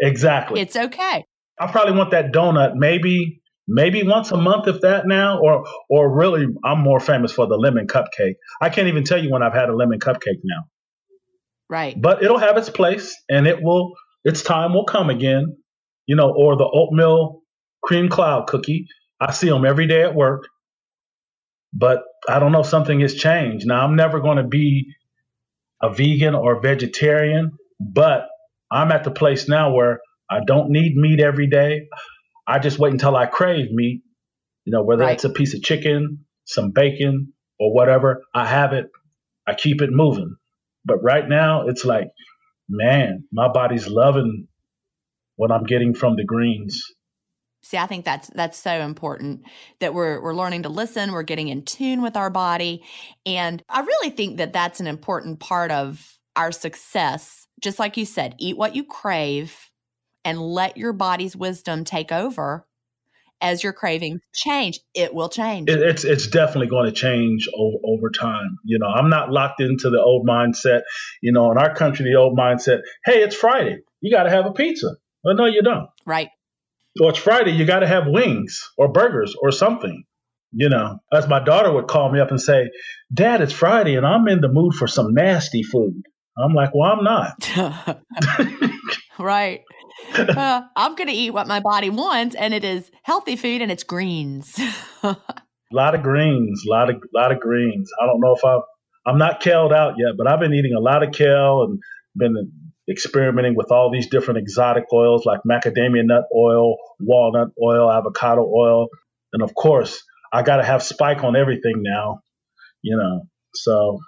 [0.00, 0.60] Exactly.
[0.60, 1.24] It's okay.
[1.58, 6.14] I probably want that donut maybe maybe once a month if that now or or
[6.14, 8.34] really i'm more famous for the lemon cupcake.
[8.60, 10.64] I can't even tell you when i've had a lemon cupcake now.
[11.70, 12.00] Right.
[12.00, 13.92] But it'll have its place and it will
[14.24, 15.56] its time will come again
[16.06, 17.42] you know or the oatmeal
[17.82, 18.86] cream cloud cookie.
[19.20, 20.48] I see them every day at work
[21.72, 23.66] but i don't know something has changed.
[23.66, 24.92] Now i'm never going to be
[25.82, 28.28] a vegan or vegetarian but
[28.70, 30.00] i'm at the place now where
[30.30, 31.88] I don't need meat every day.
[32.46, 34.02] I just wait until I crave meat.
[34.64, 35.14] You know, whether right.
[35.14, 38.90] it's a piece of chicken, some bacon, or whatever, I have it.
[39.46, 40.36] I keep it moving.
[40.84, 42.08] But right now, it's like,
[42.68, 44.48] man, my body's loving
[45.36, 46.82] what I'm getting from the greens.
[47.62, 49.44] See, I think that's that's so important
[49.80, 52.84] that we're we're learning to listen, we're getting in tune with our body,
[53.24, 57.46] and I really think that that's an important part of our success.
[57.62, 59.70] Just like you said, eat what you crave
[60.24, 62.66] and let your body's wisdom take over
[63.40, 64.80] as your cravings change.
[64.94, 65.68] It will change.
[65.68, 68.58] It, it's it's definitely going to change over, over time.
[68.64, 70.82] You know, I'm not locked into the old mindset.
[71.22, 74.46] You know, in our country, the old mindset, hey, it's Friday, you got to have
[74.46, 74.96] a pizza.
[75.22, 75.88] Well, no, you don't.
[76.06, 76.28] Right.
[77.00, 80.04] Or it's Friday, you got to have wings or burgers or something.
[80.56, 82.70] You know, as my daughter would call me up and say,
[83.12, 86.04] Dad, it's Friday and I'm in the mood for some nasty food.
[86.36, 87.98] I'm like, well, I'm not.
[89.18, 89.62] right.
[90.12, 93.70] Uh, I'm going to eat what my body wants, and it is healthy food and
[93.70, 94.58] it's greens.
[95.02, 95.16] a
[95.72, 97.90] lot of greens, a lot of lot of greens.
[98.00, 98.62] I don't know if I've
[99.06, 101.78] I'm not kale out yet, but I've been eating a lot of kale and
[102.16, 102.50] been
[102.90, 108.88] experimenting with all these different exotic oils like macadamia nut oil, walnut oil, avocado oil,
[109.32, 112.20] and of course, I got to have Spike on everything now.
[112.82, 113.22] You know,
[113.54, 114.00] so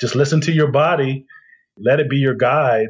[0.00, 1.26] just listen to your body,
[1.78, 2.88] let it be your guide.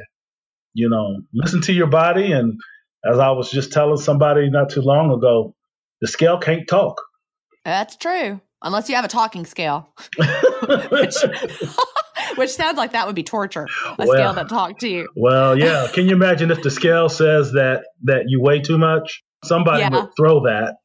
[0.74, 2.58] You know, listen to your body, and
[3.04, 5.54] as I was just telling somebody not too long ago,
[6.00, 7.00] the scale can't talk.
[7.64, 9.88] That's true, unless you have a talking scale.
[10.90, 11.14] which,
[12.36, 13.66] which sounds like that would be torture.
[13.86, 15.08] A well, scale that talked to you.
[15.16, 15.88] Well, yeah.
[15.92, 19.22] Can you imagine if the scale says that that you weigh too much?
[19.44, 19.90] Somebody yeah.
[19.90, 20.76] would throw that.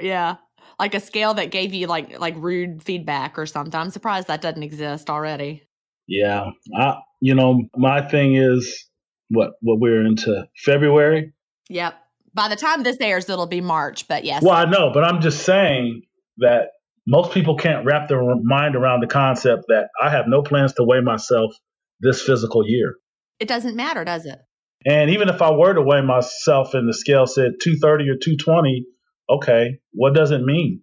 [0.00, 0.36] Yeah.
[0.78, 3.78] Like a scale that gave you like like rude feedback or something.
[3.78, 5.65] I'm surprised that doesn't exist already.
[6.06, 6.50] Yeah.
[6.76, 8.84] I you know, my thing is
[9.30, 11.32] what what we're into February.
[11.68, 11.94] Yep.
[12.34, 14.42] By the time this airs, it'll be March, but yes.
[14.42, 16.02] Well, I know, but I'm just saying
[16.38, 16.68] that
[17.06, 20.84] most people can't wrap their mind around the concept that I have no plans to
[20.84, 21.54] weigh myself
[22.00, 22.96] this physical year.
[23.38, 24.38] It doesn't matter, does it?
[24.84, 28.84] And even if I were to weigh myself and the scale said 230 or 220,
[29.30, 30.82] okay, what does it mean?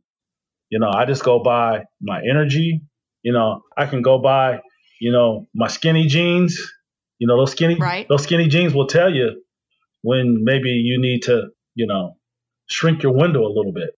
[0.70, 2.82] You know, I just go by my energy.
[3.22, 4.60] You know, I can go by,
[5.04, 6.60] you know, my skinny jeans.
[7.20, 8.08] You know, those skinny right.
[8.10, 9.41] those skinny jeans will tell you
[10.01, 12.18] when maybe you need to, you know,
[12.70, 13.91] shrink your window a little bit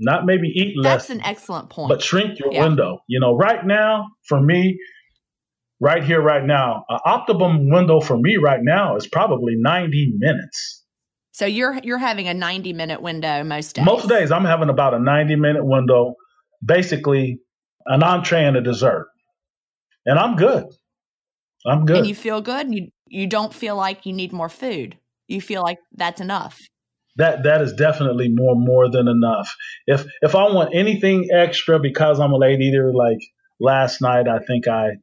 [0.00, 1.08] not maybe eat less.
[1.08, 1.88] That's an excellent point.
[1.88, 2.64] But shrink your yeah.
[2.64, 3.00] window.
[3.06, 4.78] You know, right now, for me,
[5.78, 10.84] right here, right now, an optimum window for me right now is probably 90 minutes.
[11.32, 13.84] So you're you're having a 90 minute window most days.
[13.84, 16.14] Most days I'm having about a 90 minute window,
[16.64, 17.40] basically
[17.86, 19.08] an entree and a dessert.
[20.06, 20.66] And I'm good.
[21.66, 21.98] I'm good.
[21.98, 22.72] And you feel good.
[22.72, 24.96] You you don't feel like you need more food.
[25.28, 26.60] You feel like that's enough
[27.16, 29.54] that that is definitely more more than enough.
[29.86, 33.18] If if I want anything extra because I'm a late eater, like
[33.60, 34.96] last night, I think I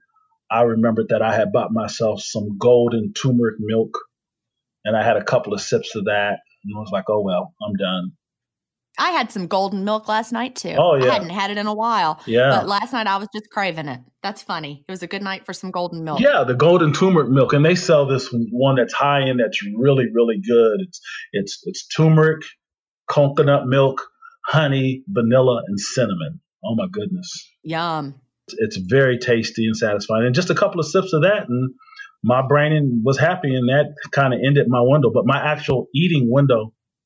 [0.49, 3.97] I remembered that I had bought myself some golden turmeric milk,
[4.83, 7.53] and I had a couple of sips of that, and I was like, oh well,
[7.61, 8.11] I'm done.
[8.97, 10.75] I had some golden milk last night too.
[10.77, 12.19] Oh yeah, I hadn't had it in a while.
[12.25, 14.01] Yeah, but last night I was just craving it.
[14.23, 14.83] That's funny.
[14.87, 16.19] It was a good night for some golden milk.
[16.19, 19.39] Yeah, the golden turmeric milk, and they sell this one that's high end.
[19.39, 20.81] That's really really good.
[20.81, 22.41] It's it's it's turmeric,
[23.07, 24.01] coconut milk,
[24.45, 26.41] honey, vanilla, and cinnamon.
[26.65, 27.31] Oh my goodness.
[27.63, 28.15] Yum.
[28.59, 30.25] It's very tasty and satisfying.
[30.25, 31.73] And just a couple of sips of that, and
[32.23, 35.11] my brain was happy, and that kind of ended my window.
[35.13, 36.73] But my actual eating window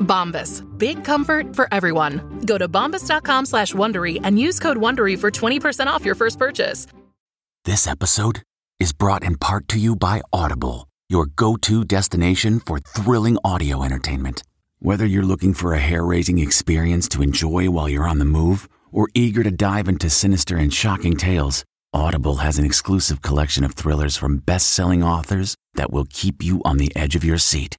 [0.00, 0.62] Bombas.
[0.78, 2.40] Big comfort for everyone.
[2.46, 6.86] Go to bombas.com slash Wondery and use code Wondery for 20% off your first purchase.
[7.64, 8.42] This episode
[8.78, 14.42] is brought in part to you by Audible, your go-to destination for thrilling audio entertainment.
[14.80, 19.08] Whether you're looking for a hair-raising experience to enjoy while you're on the move or
[19.14, 21.64] eager to dive into sinister and shocking tales,
[21.94, 26.76] Audible has an exclusive collection of thrillers from best-selling authors that will keep you on
[26.76, 27.78] the edge of your seat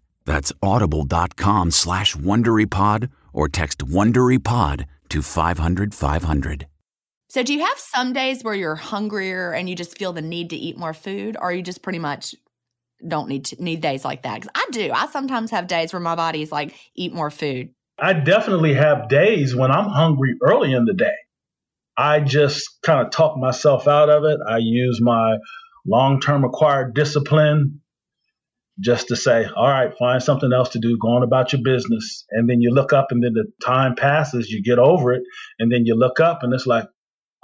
[0.31, 6.67] That's audible.com slash WonderyPod or text WonderyPod to 500, 500.
[7.27, 10.51] So, do you have some days where you're hungrier and you just feel the need
[10.51, 12.33] to eat more food, or you just pretty much
[13.05, 14.35] don't need to, need days like that?
[14.35, 14.89] Because I do.
[14.93, 17.71] I sometimes have days where my body's like, eat more food.
[17.99, 21.17] I definitely have days when I'm hungry early in the day.
[21.97, 24.39] I just kind of talk myself out of it.
[24.47, 25.39] I use my
[25.85, 27.80] long term acquired discipline
[28.81, 32.25] just to say, all right, find something else to do, go on about your business.
[32.31, 35.23] And then you look up and then the time passes, you get over it,
[35.59, 36.85] and then you look up and it's like,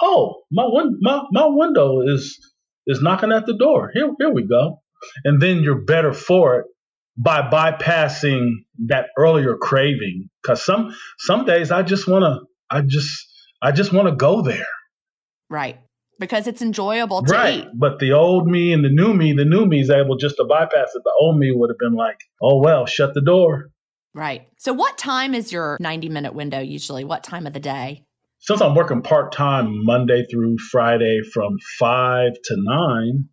[0.02, 2.40] oh, my win- my my window is
[2.88, 3.92] is knocking at the door.
[3.94, 4.82] Here here we go.
[5.24, 6.66] And then you're better for it
[7.18, 8.52] by bypassing
[8.88, 10.30] that earlier craving.
[10.46, 13.28] Cause some some days I just wanna I just
[13.62, 14.68] I just wanna go there.
[15.50, 15.80] Right.
[16.20, 17.60] Because it's enjoyable to right.
[17.60, 17.68] eat.
[17.76, 20.46] But the old me and the new me, the new me is able just to
[20.46, 21.04] bypass it.
[21.04, 23.70] The old me would have been like, oh well, shut the door.
[24.14, 24.48] Right.
[24.58, 27.04] So what time is your 90 minute window usually?
[27.04, 28.04] What time of the day?
[28.40, 33.30] Since I'm working part time Monday through Friday from five to nine,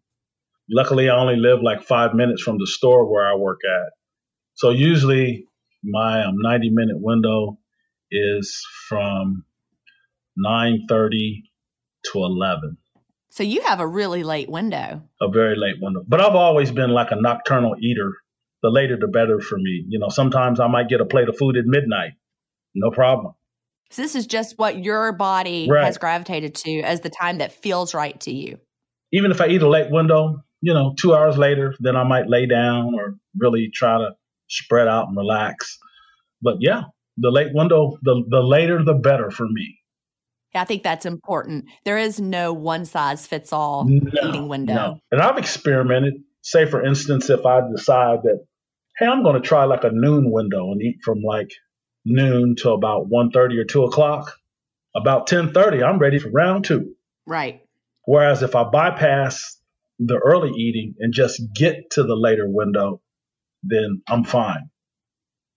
[0.71, 3.93] luckily I only live like five minutes from the store where I work at.
[4.55, 5.47] So usually
[5.83, 7.59] my um, 90 minute window
[8.11, 9.45] is from
[10.39, 11.43] 9:30
[12.13, 12.77] to 11.
[13.31, 15.03] So you have a really late window.
[15.21, 16.05] A very late window.
[16.07, 18.13] But I've always been like a nocturnal eater.
[18.63, 19.85] The later the better for me.
[19.89, 22.13] You know, sometimes I might get a plate of food at midnight.
[22.75, 23.35] No problem.
[23.91, 25.85] So this is just what your body Right.
[25.85, 28.59] has gravitated to as the time that feels right to you.
[29.13, 32.29] Even if I eat a late window, you know, two hours later, then I might
[32.29, 34.13] lay down or really try to
[34.49, 35.79] spread out and relax.
[36.41, 36.85] But yeah,
[37.19, 39.79] the late window, the, the later the better for me.
[40.55, 41.67] Yeah, I think that's important.
[41.85, 44.75] There is no one size fits all No, eating window.
[44.75, 45.01] no.
[45.11, 46.15] And I've experimented.
[46.43, 48.45] Say, for instance, if I decide that,
[48.99, 51.51] hey, I'm going to try like a noon window and eat from like
[52.05, 54.37] noon to about 1.30 or 2 o'clock,
[54.95, 56.95] about 10.30, I'm ready for round two.
[57.27, 57.63] Right.
[58.05, 59.59] Whereas if I bypass
[59.99, 63.01] the early eating and just get to the later window,
[63.63, 64.69] then I'm fine.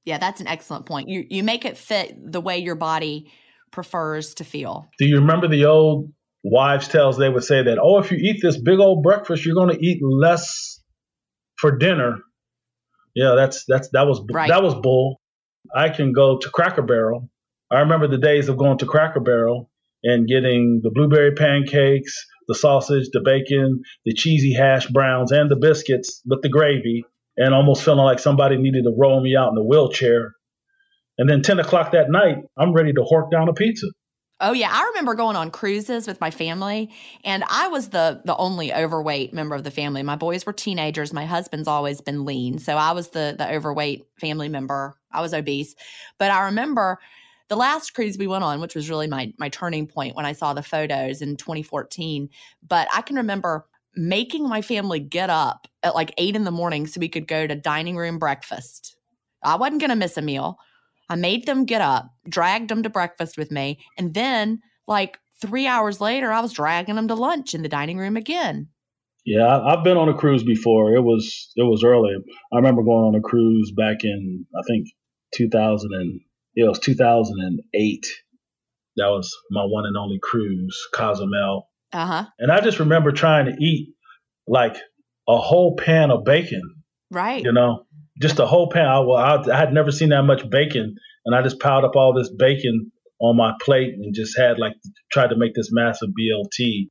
[0.06, 1.10] Yeah, that's an excellent point.
[1.10, 3.30] You you make it fit the way your body
[3.72, 4.88] prefers to feel.
[4.97, 6.11] Do you remember the old
[6.43, 7.18] wives' tales?
[7.18, 9.86] They would say that, oh, if you eat this big old breakfast, you're going to
[9.86, 10.82] eat less
[11.57, 12.20] for dinner.
[13.15, 14.49] Yeah, that's that's that was Right.
[14.49, 15.20] that was bull.
[15.76, 17.30] I can go to Cracker Barrel.
[17.72, 19.70] I remember the days of going to Cracker Barrel
[20.03, 25.55] and getting the blueberry pancakes, the sausage, the bacon, the cheesy hash browns, and the
[25.55, 27.03] biscuits with the gravy,
[27.36, 30.34] and almost feeling like somebody needed to roll me out in a wheelchair.
[31.18, 33.88] And then 10 o'clock that night, I'm ready to hork down a pizza.
[34.39, 36.91] Oh yeah, I remember going on cruises with my family
[37.24, 40.03] and I was the the only overweight member of the family.
[40.03, 44.05] My boys were teenagers, my husband's always been lean, so I was the the overweight
[44.20, 44.95] family member.
[45.11, 45.76] I was obese.
[46.20, 46.99] But I remember
[47.47, 50.34] the last cruise we went on, which was really my my turning point when I
[50.34, 52.30] saw the photos in 2014,
[52.68, 53.65] but I can remember
[53.95, 57.47] making my family get up at like 8 in the morning so we could go
[57.47, 58.95] to dining room breakfast.
[59.43, 60.59] I wasn't going to miss a meal.
[61.10, 65.68] I made them get up, dragged them to breakfast with me, and then like three
[65.68, 68.70] hours later, I was dragging them to lunch in the dining room again.
[69.26, 70.93] Yeah, I've been on a cruise before.
[70.95, 72.14] It was it was early.
[72.53, 74.88] I remember going on a cruise back in I think
[75.36, 76.22] 2000 and
[76.55, 78.05] it was 2008.
[78.95, 82.26] That was my one and only cruise, Cozumel, Uh huh.
[82.39, 83.89] and I just remember trying to eat
[84.47, 84.76] like
[85.28, 86.62] a whole pan of bacon.
[87.12, 87.43] Right.
[87.43, 87.84] You know,
[88.22, 88.86] just a whole pan.
[88.88, 90.95] I, well, I, I had never seen that much bacon,
[91.26, 94.74] and I just piled up all this bacon on my plate and just had like
[95.11, 96.89] tried to make this massive BLT.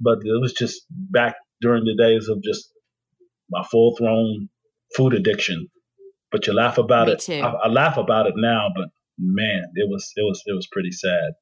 [0.00, 2.72] But it was just back during the days of just
[3.50, 4.48] my full thrown
[4.96, 5.68] food addiction.
[6.30, 7.20] But you laugh about Me it.
[7.20, 7.40] too.
[7.40, 10.90] I, I laugh about it now, but man, it was it was it was pretty
[10.90, 11.32] sad.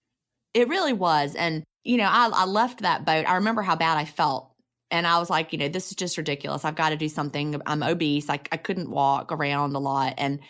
[0.52, 1.34] It really was.
[1.36, 3.24] And, you know, I, I left that boat.
[3.28, 4.49] I remember how bad I felt.
[4.90, 6.64] And I was like, you know, this is just ridiculous.
[6.64, 7.60] I've got to do something.
[7.66, 8.28] I'm obese.
[8.28, 10.14] I, I couldn't walk around a lot.
[10.18, 10.40] And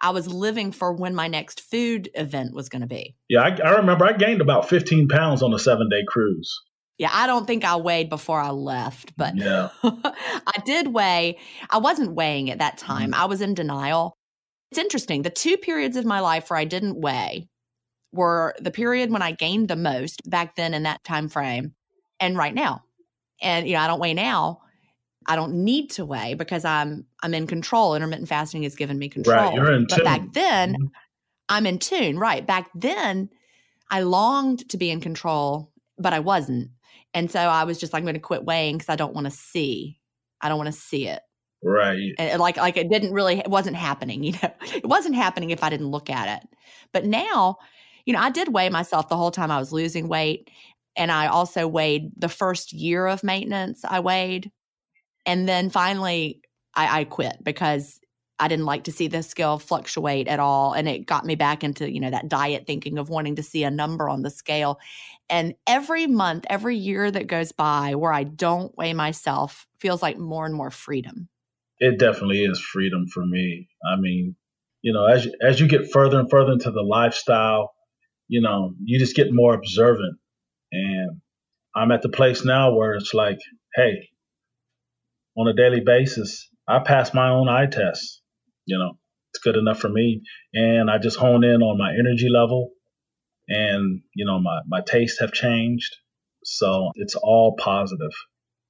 [0.00, 3.14] I was living for when my next food event was going to be.
[3.28, 6.60] Yeah, I, I remember I gained about 15 pounds on a seven day cruise.
[6.98, 9.70] Yeah, I don't think I weighed before I left, but Yeah.
[9.82, 11.38] I did weigh.
[11.70, 13.12] I wasn't weighing at that time.
[13.12, 13.14] Mm.
[13.14, 14.16] I was in denial.
[14.70, 15.22] It's interesting.
[15.22, 17.48] The two periods of my life where I didn't weigh
[18.12, 21.74] were the period when I gained the most back then in that time frame
[22.20, 22.82] and right now.
[23.44, 24.60] And you know, I don't weigh now.
[25.26, 27.94] I don't need to weigh because I'm I'm in control.
[27.94, 29.36] Intermittent fasting has given me control.
[29.36, 30.04] Right, you're in but tune.
[30.04, 30.90] back then Mhm.
[31.48, 32.18] I'm in tune.
[32.18, 32.44] Right.
[32.46, 33.30] Back then
[33.90, 36.70] I longed to be in control, but I wasn't.
[37.12, 39.26] And so I was just like, I'm going to quit weighing because I don't want
[39.26, 40.00] to see.
[40.40, 41.20] I don't want to see it.
[41.62, 42.12] Right.
[42.18, 44.50] And like like it didn't really it wasn't happening, you know.
[44.74, 46.48] It wasn't happening if I didn't look at it.
[46.92, 47.58] But now,
[48.04, 50.50] you know, I did weigh myself the whole time I was losing weight
[50.96, 54.50] and I also weighed the first year of maintenance I weighed.
[55.26, 56.42] And then finally
[56.74, 58.00] I, I quit because
[58.38, 60.72] I didn't like to see the scale fluctuate at all.
[60.72, 63.62] And it got me back into, you know, that diet thinking of wanting to see
[63.62, 64.80] a number on the scale.
[65.30, 70.18] And every month, every year that goes by where I don't weigh myself feels like
[70.18, 71.28] more and more freedom.
[71.78, 73.68] It definitely is freedom for me.
[73.86, 74.36] I mean,
[74.82, 77.72] you know, as as you get further and further into the lifestyle,
[78.28, 80.18] you know, you just get more observant.
[80.74, 81.20] And
[81.74, 83.38] I'm at the place now where it's like,
[83.74, 84.08] hey,
[85.36, 88.22] on a daily basis, I pass my own eye test
[88.66, 88.98] you know,
[89.30, 90.22] it's good enough for me.
[90.52, 92.70] And I just hone in on my energy level
[93.48, 95.96] and, you know, my, my tastes have changed.
[96.44, 98.12] So it's all positive.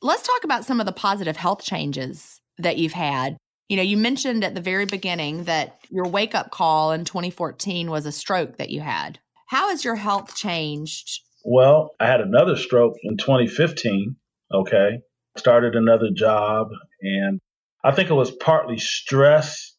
[0.02, 3.36] Let's talk about some of the positive health changes that you've had.
[3.68, 7.90] You know, you mentioned at the very beginning that your wake up call in 2014
[7.90, 9.18] was a stroke that you had.
[9.48, 11.20] How has your health changed?
[11.44, 14.16] Well, I had another stroke in 2015.
[14.52, 15.00] Okay.
[15.36, 16.68] Started another job.
[17.02, 17.40] And
[17.84, 19.74] I think it was partly stress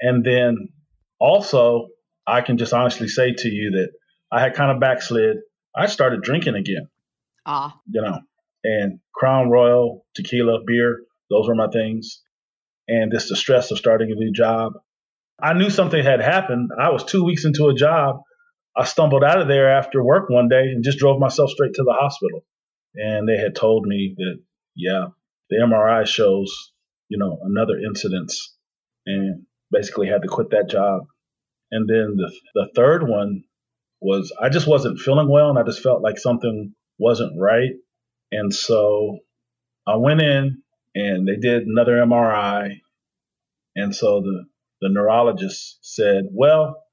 [0.00, 0.68] and then
[1.20, 1.88] also,
[2.26, 3.88] I can just honestly say to you that
[4.30, 5.38] I had kind of backslid.
[5.74, 6.88] I started drinking again.
[7.46, 7.74] Ah.
[7.86, 8.18] You know,
[8.64, 11.00] and Crown Royal, tequila, beer,
[11.30, 12.22] those were my things.
[12.88, 14.74] And this the stress of starting a new job.
[15.42, 16.70] I knew something had happened.
[16.78, 18.20] I was two weeks into a job.
[18.76, 21.84] I stumbled out of there after work one day and just drove myself straight to
[21.84, 22.44] the hospital.
[22.94, 24.38] And they had told me that,
[24.74, 25.06] yeah,
[25.50, 26.72] the MRI shows,
[27.08, 28.56] you know, another incidence.
[29.06, 31.02] And basically had to quit that job.
[31.70, 33.42] And then the, the third one
[34.00, 37.72] was I just wasn't feeling well and I just felt like something wasn't right.
[38.30, 39.18] And so
[39.86, 40.62] I went in
[40.94, 42.80] and they did another MRI.
[43.74, 44.44] And so the,
[44.80, 46.83] the neurologist said, well,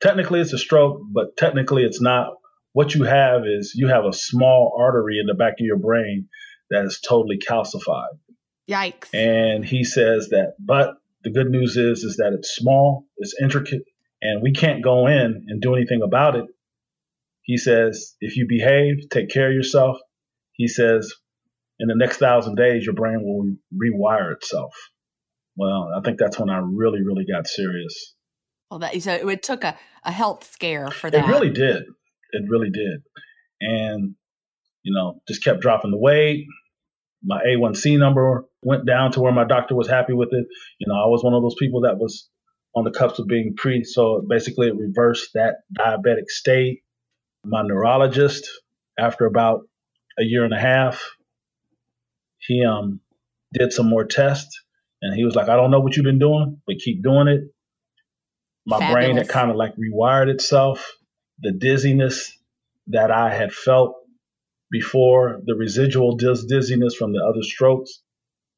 [0.00, 2.34] technically it's a stroke, but technically it's not.
[2.72, 6.28] What you have is you have a small artery in the back of your brain
[6.70, 8.18] that is totally calcified.
[8.68, 9.14] Yikes.
[9.14, 10.94] And he says that, but
[11.24, 13.82] the good news is is that it's small, it's intricate,
[14.20, 16.44] and we can't go in and do anything about it.
[17.42, 19.96] He says, if you behave, take care of yourself,
[20.52, 21.12] he says,
[21.80, 24.74] in the next thousand days, your brain will rewire itself.
[25.56, 28.14] Well, I think that's when I really, really got serious.
[28.70, 31.24] Well, that so it took a, a health scare for that.
[31.24, 31.84] It really did.
[32.32, 33.02] It really did.
[33.60, 34.14] And,
[34.82, 36.46] you know, just kept dropping the weight,
[37.22, 40.46] my A1C number went down to where my doctor was happy with it.
[40.78, 42.28] You know, I was one of those people that was
[42.74, 46.82] on the cusp of being pre, so basically it reversed that diabetic state.
[47.44, 48.48] My neurologist,
[48.98, 49.60] after about
[50.18, 51.02] a year and a half,
[52.38, 53.00] he um
[53.52, 54.62] did some more tests
[55.00, 57.40] and he was like, I don't know what you've been doing, but keep doing it.
[58.68, 58.92] My Fabulous.
[58.92, 60.98] brain had kind of like rewired itself.
[61.40, 62.36] The dizziness
[62.88, 63.94] that I had felt
[64.70, 68.02] before the residual diz- dizziness from the other strokes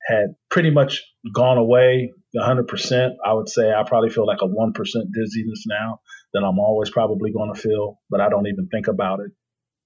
[0.04, 3.10] had pretty much gone away 100%.
[3.24, 6.00] I would say I probably feel like a 1% dizziness now
[6.32, 9.30] that I'm always probably going to feel, but I don't even think about it.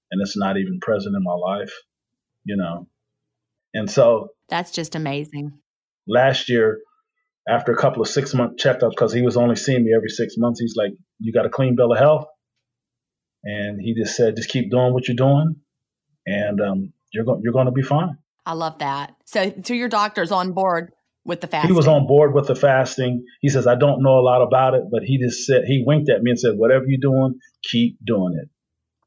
[0.09, 1.73] And it's not even present in my life,
[2.45, 2.87] you know.
[3.75, 5.59] And so that's just amazing.
[6.07, 6.79] Last year,
[7.47, 10.35] after a couple of six month checkups, because he was only seeing me every six
[10.37, 12.25] months, he's like, You got a clean bill of health.
[13.43, 15.55] And he just said, Just keep doing what you're doing
[16.25, 18.17] and um, you're going you're going to be fine.
[18.45, 19.15] I love that.
[19.25, 20.91] So, so your doctor's on board
[21.23, 21.71] with the fasting.
[21.71, 23.25] He was on board with the fasting.
[23.41, 26.09] He says, I don't know a lot about it, but he just said he winked
[26.09, 28.49] at me and said, "Whatever you're doing, keep doing it.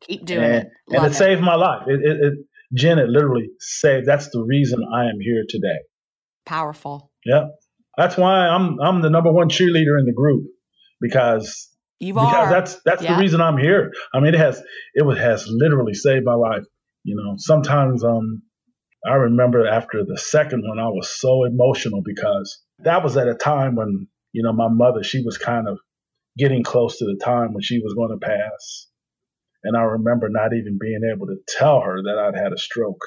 [0.06, 1.82] Keep doing and, it." Love and it, it, saved my life.
[1.86, 2.32] It, it, it,
[2.74, 4.06] Gin, it literally saved.
[4.06, 5.78] That's the reason I am here today.
[6.44, 7.10] Powerful.
[7.24, 7.46] Yeah,
[7.98, 10.46] that's why I'm I'm the number one cheerleader in the group
[11.00, 11.68] because
[11.98, 12.50] you because are.
[12.50, 13.92] that's that's the reason I'm here.
[14.14, 14.62] I mean, it has
[14.94, 16.62] it has literally saved my life.
[17.02, 18.42] You know, sometimes um,
[19.04, 23.34] I remember after the second one, I was so emotional because that was at a
[23.34, 25.78] time when you know my mother she was kind of
[26.36, 28.86] getting close to the time when she was going to pass,
[29.64, 33.02] and I remember not even being able to tell her that I'd had a stroke.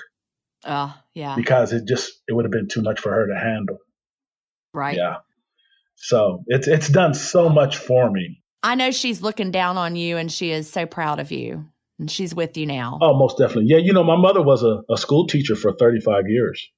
[0.65, 1.35] Oh, yeah.
[1.35, 3.77] Because it just it would have been too much for her to handle.
[4.73, 4.97] Right.
[4.97, 5.17] Yeah.
[5.95, 8.41] So it's it's done so much for me.
[8.63, 11.65] I know she's looking down on you and she is so proud of you
[11.99, 12.99] and she's with you now.
[13.01, 13.65] Oh, most definitely.
[13.67, 16.69] Yeah, you know, my mother was a, a school teacher for 35 years.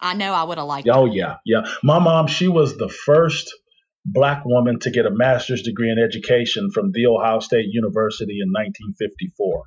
[0.00, 1.62] I know I would have liked Oh, yeah, yeah.
[1.84, 3.54] My mom, she was the first
[4.04, 8.48] black woman to get a master's degree in education from The Ohio State University in
[8.48, 9.62] 1954.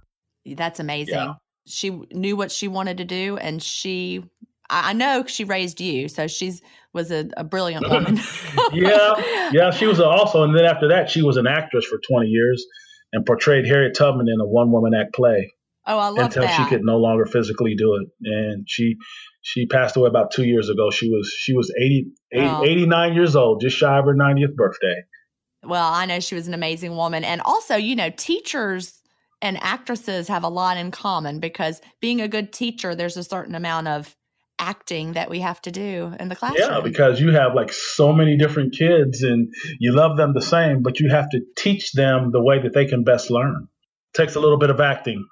[0.58, 1.14] That's amazing.
[1.14, 1.34] Yeah.
[1.68, 4.24] She knew what she wanted to do, and she,
[4.70, 6.62] I know she raised you, so she's
[6.94, 8.20] was a, a brilliant woman.
[8.74, 12.28] yeah, yeah, she was also, and then after that, she was an actress for 20
[12.28, 12.66] years
[13.14, 15.54] and portrayed Harriet Tubman in a one woman act play.
[15.88, 16.26] Oh, I love that.
[16.26, 16.58] until that.
[16.58, 18.96] she could no longer physically do it, and she
[19.42, 20.90] she passed away about two years ago.
[20.90, 22.64] She was she was 80, 80 oh.
[22.64, 25.04] 89 years old, just shy of her 90th birthday.
[25.64, 29.02] Well, I know she was an amazing woman, and also, you know, teachers
[29.42, 33.54] and actresses have a lot in common because being a good teacher, there's a certain
[33.54, 34.16] amount of
[34.60, 36.70] acting that we have to do in the classroom.
[36.70, 40.82] Yeah, because you have like so many different kids and you love them the same,
[40.82, 43.68] but you have to teach them the way that they can best learn.
[44.14, 45.26] It takes a little bit of acting.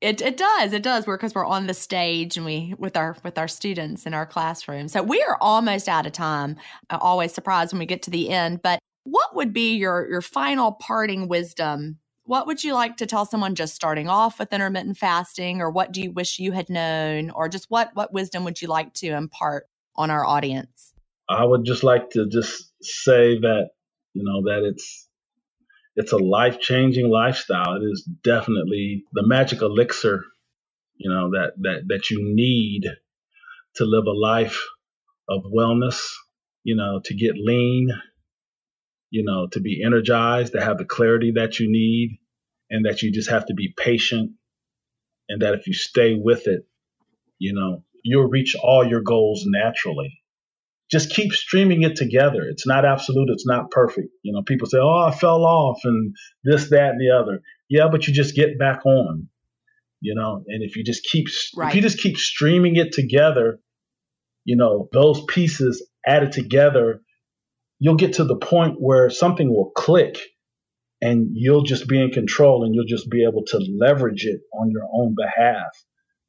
[0.00, 3.38] It, it does it does because we're on the stage and we with our with
[3.38, 6.56] our students in our classroom so we are almost out of time
[6.90, 10.20] I'm always surprised when we get to the end but what would be your your
[10.20, 12.00] final parting wisdom
[12.32, 15.92] what would you like to tell someone just starting off with intermittent fasting or what
[15.92, 19.08] do you wish you had known or just what what wisdom would you like to
[19.08, 20.94] impart on our audience?
[21.28, 23.72] I would just like to just say that
[24.14, 25.10] you know that it's
[25.94, 27.76] it's a life-changing lifestyle.
[27.76, 30.24] It is definitely the magic elixir
[30.96, 32.84] you know that that that you need
[33.74, 34.58] to live a life
[35.28, 36.14] of wellness
[36.64, 37.90] you know to get lean
[39.12, 42.18] you know, to be energized, to have the clarity that you need,
[42.72, 44.32] and that you just have to be patient.
[45.28, 46.66] And that if you stay with it,
[47.38, 50.18] you know, you'll reach all your goals naturally.
[50.90, 52.42] Just keep streaming it together.
[52.42, 54.08] It's not absolute, it's not perfect.
[54.22, 56.14] You know, people say, oh, I fell off and
[56.44, 57.40] this, that, and the other.
[57.68, 59.28] Yeah, but you just get back on,
[60.00, 61.68] you know, and if you just keep, right.
[61.68, 63.60] if you just keep streaming it together,
[64.44, 67.00] you know, those pieces added together
[67.82, 70.16] you'll get to the point where something will click
[71.02, 74.70] and you'll just be in control and you'll just be able to leverage it on
[74.70, 75.72] your own behalf.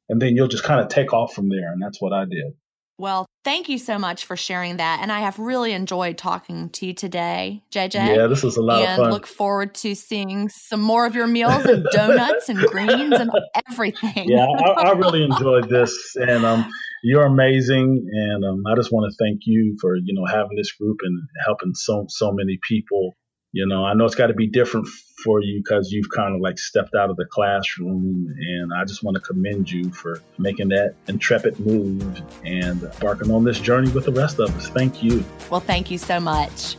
[0.08, 1.72] And then you'll just kind of take off from there.
[1.72, 2.52] And that's what I did.
[2.98, 5.00] Well, thank you so much for sharing that.
[5.00, 8.16] And I have really enjoyed talking to you today, JJ.
[8.16, 9.12] Yeah, this was a lot and of fun.
[9.12, 13.30] look forward to seeing some more of your meals and donuts and greens and
[13.70, 14.28] everything.
[14.28, 16.14] Yeah, I, I really enjoyed this.
[16.16, 16.68] And um,
[17.02, 20.72] you're amazing, and um, I just want to thank you for you know having this
[20.72, 23.14] group and helping so so many people.
[23.54, 24.88] You know, I know it's got to be different
[25.22, 29.04] for you because you've kind of like stepped out of the classroom, and I just
[29.04, 34.06] want to commend you for making that intrepid move and embarking on this journey with
[34.06, 34.68] the rest of us.
[34.70, 35.24] Thank you.
[35.50, 36.76] Well, thank you so much.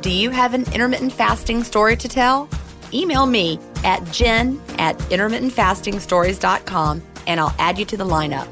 [0.00, 2.48] Do you have an intermittent fasting story to tell?
[2.94, 8.46] Email me at gin at intermittentfastingstories.com and I'll add you to the lineup.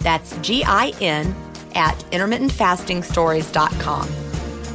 [0.00, 1.36] That's G I N
[1.76, 4.25] at intermittentfastingstories.com.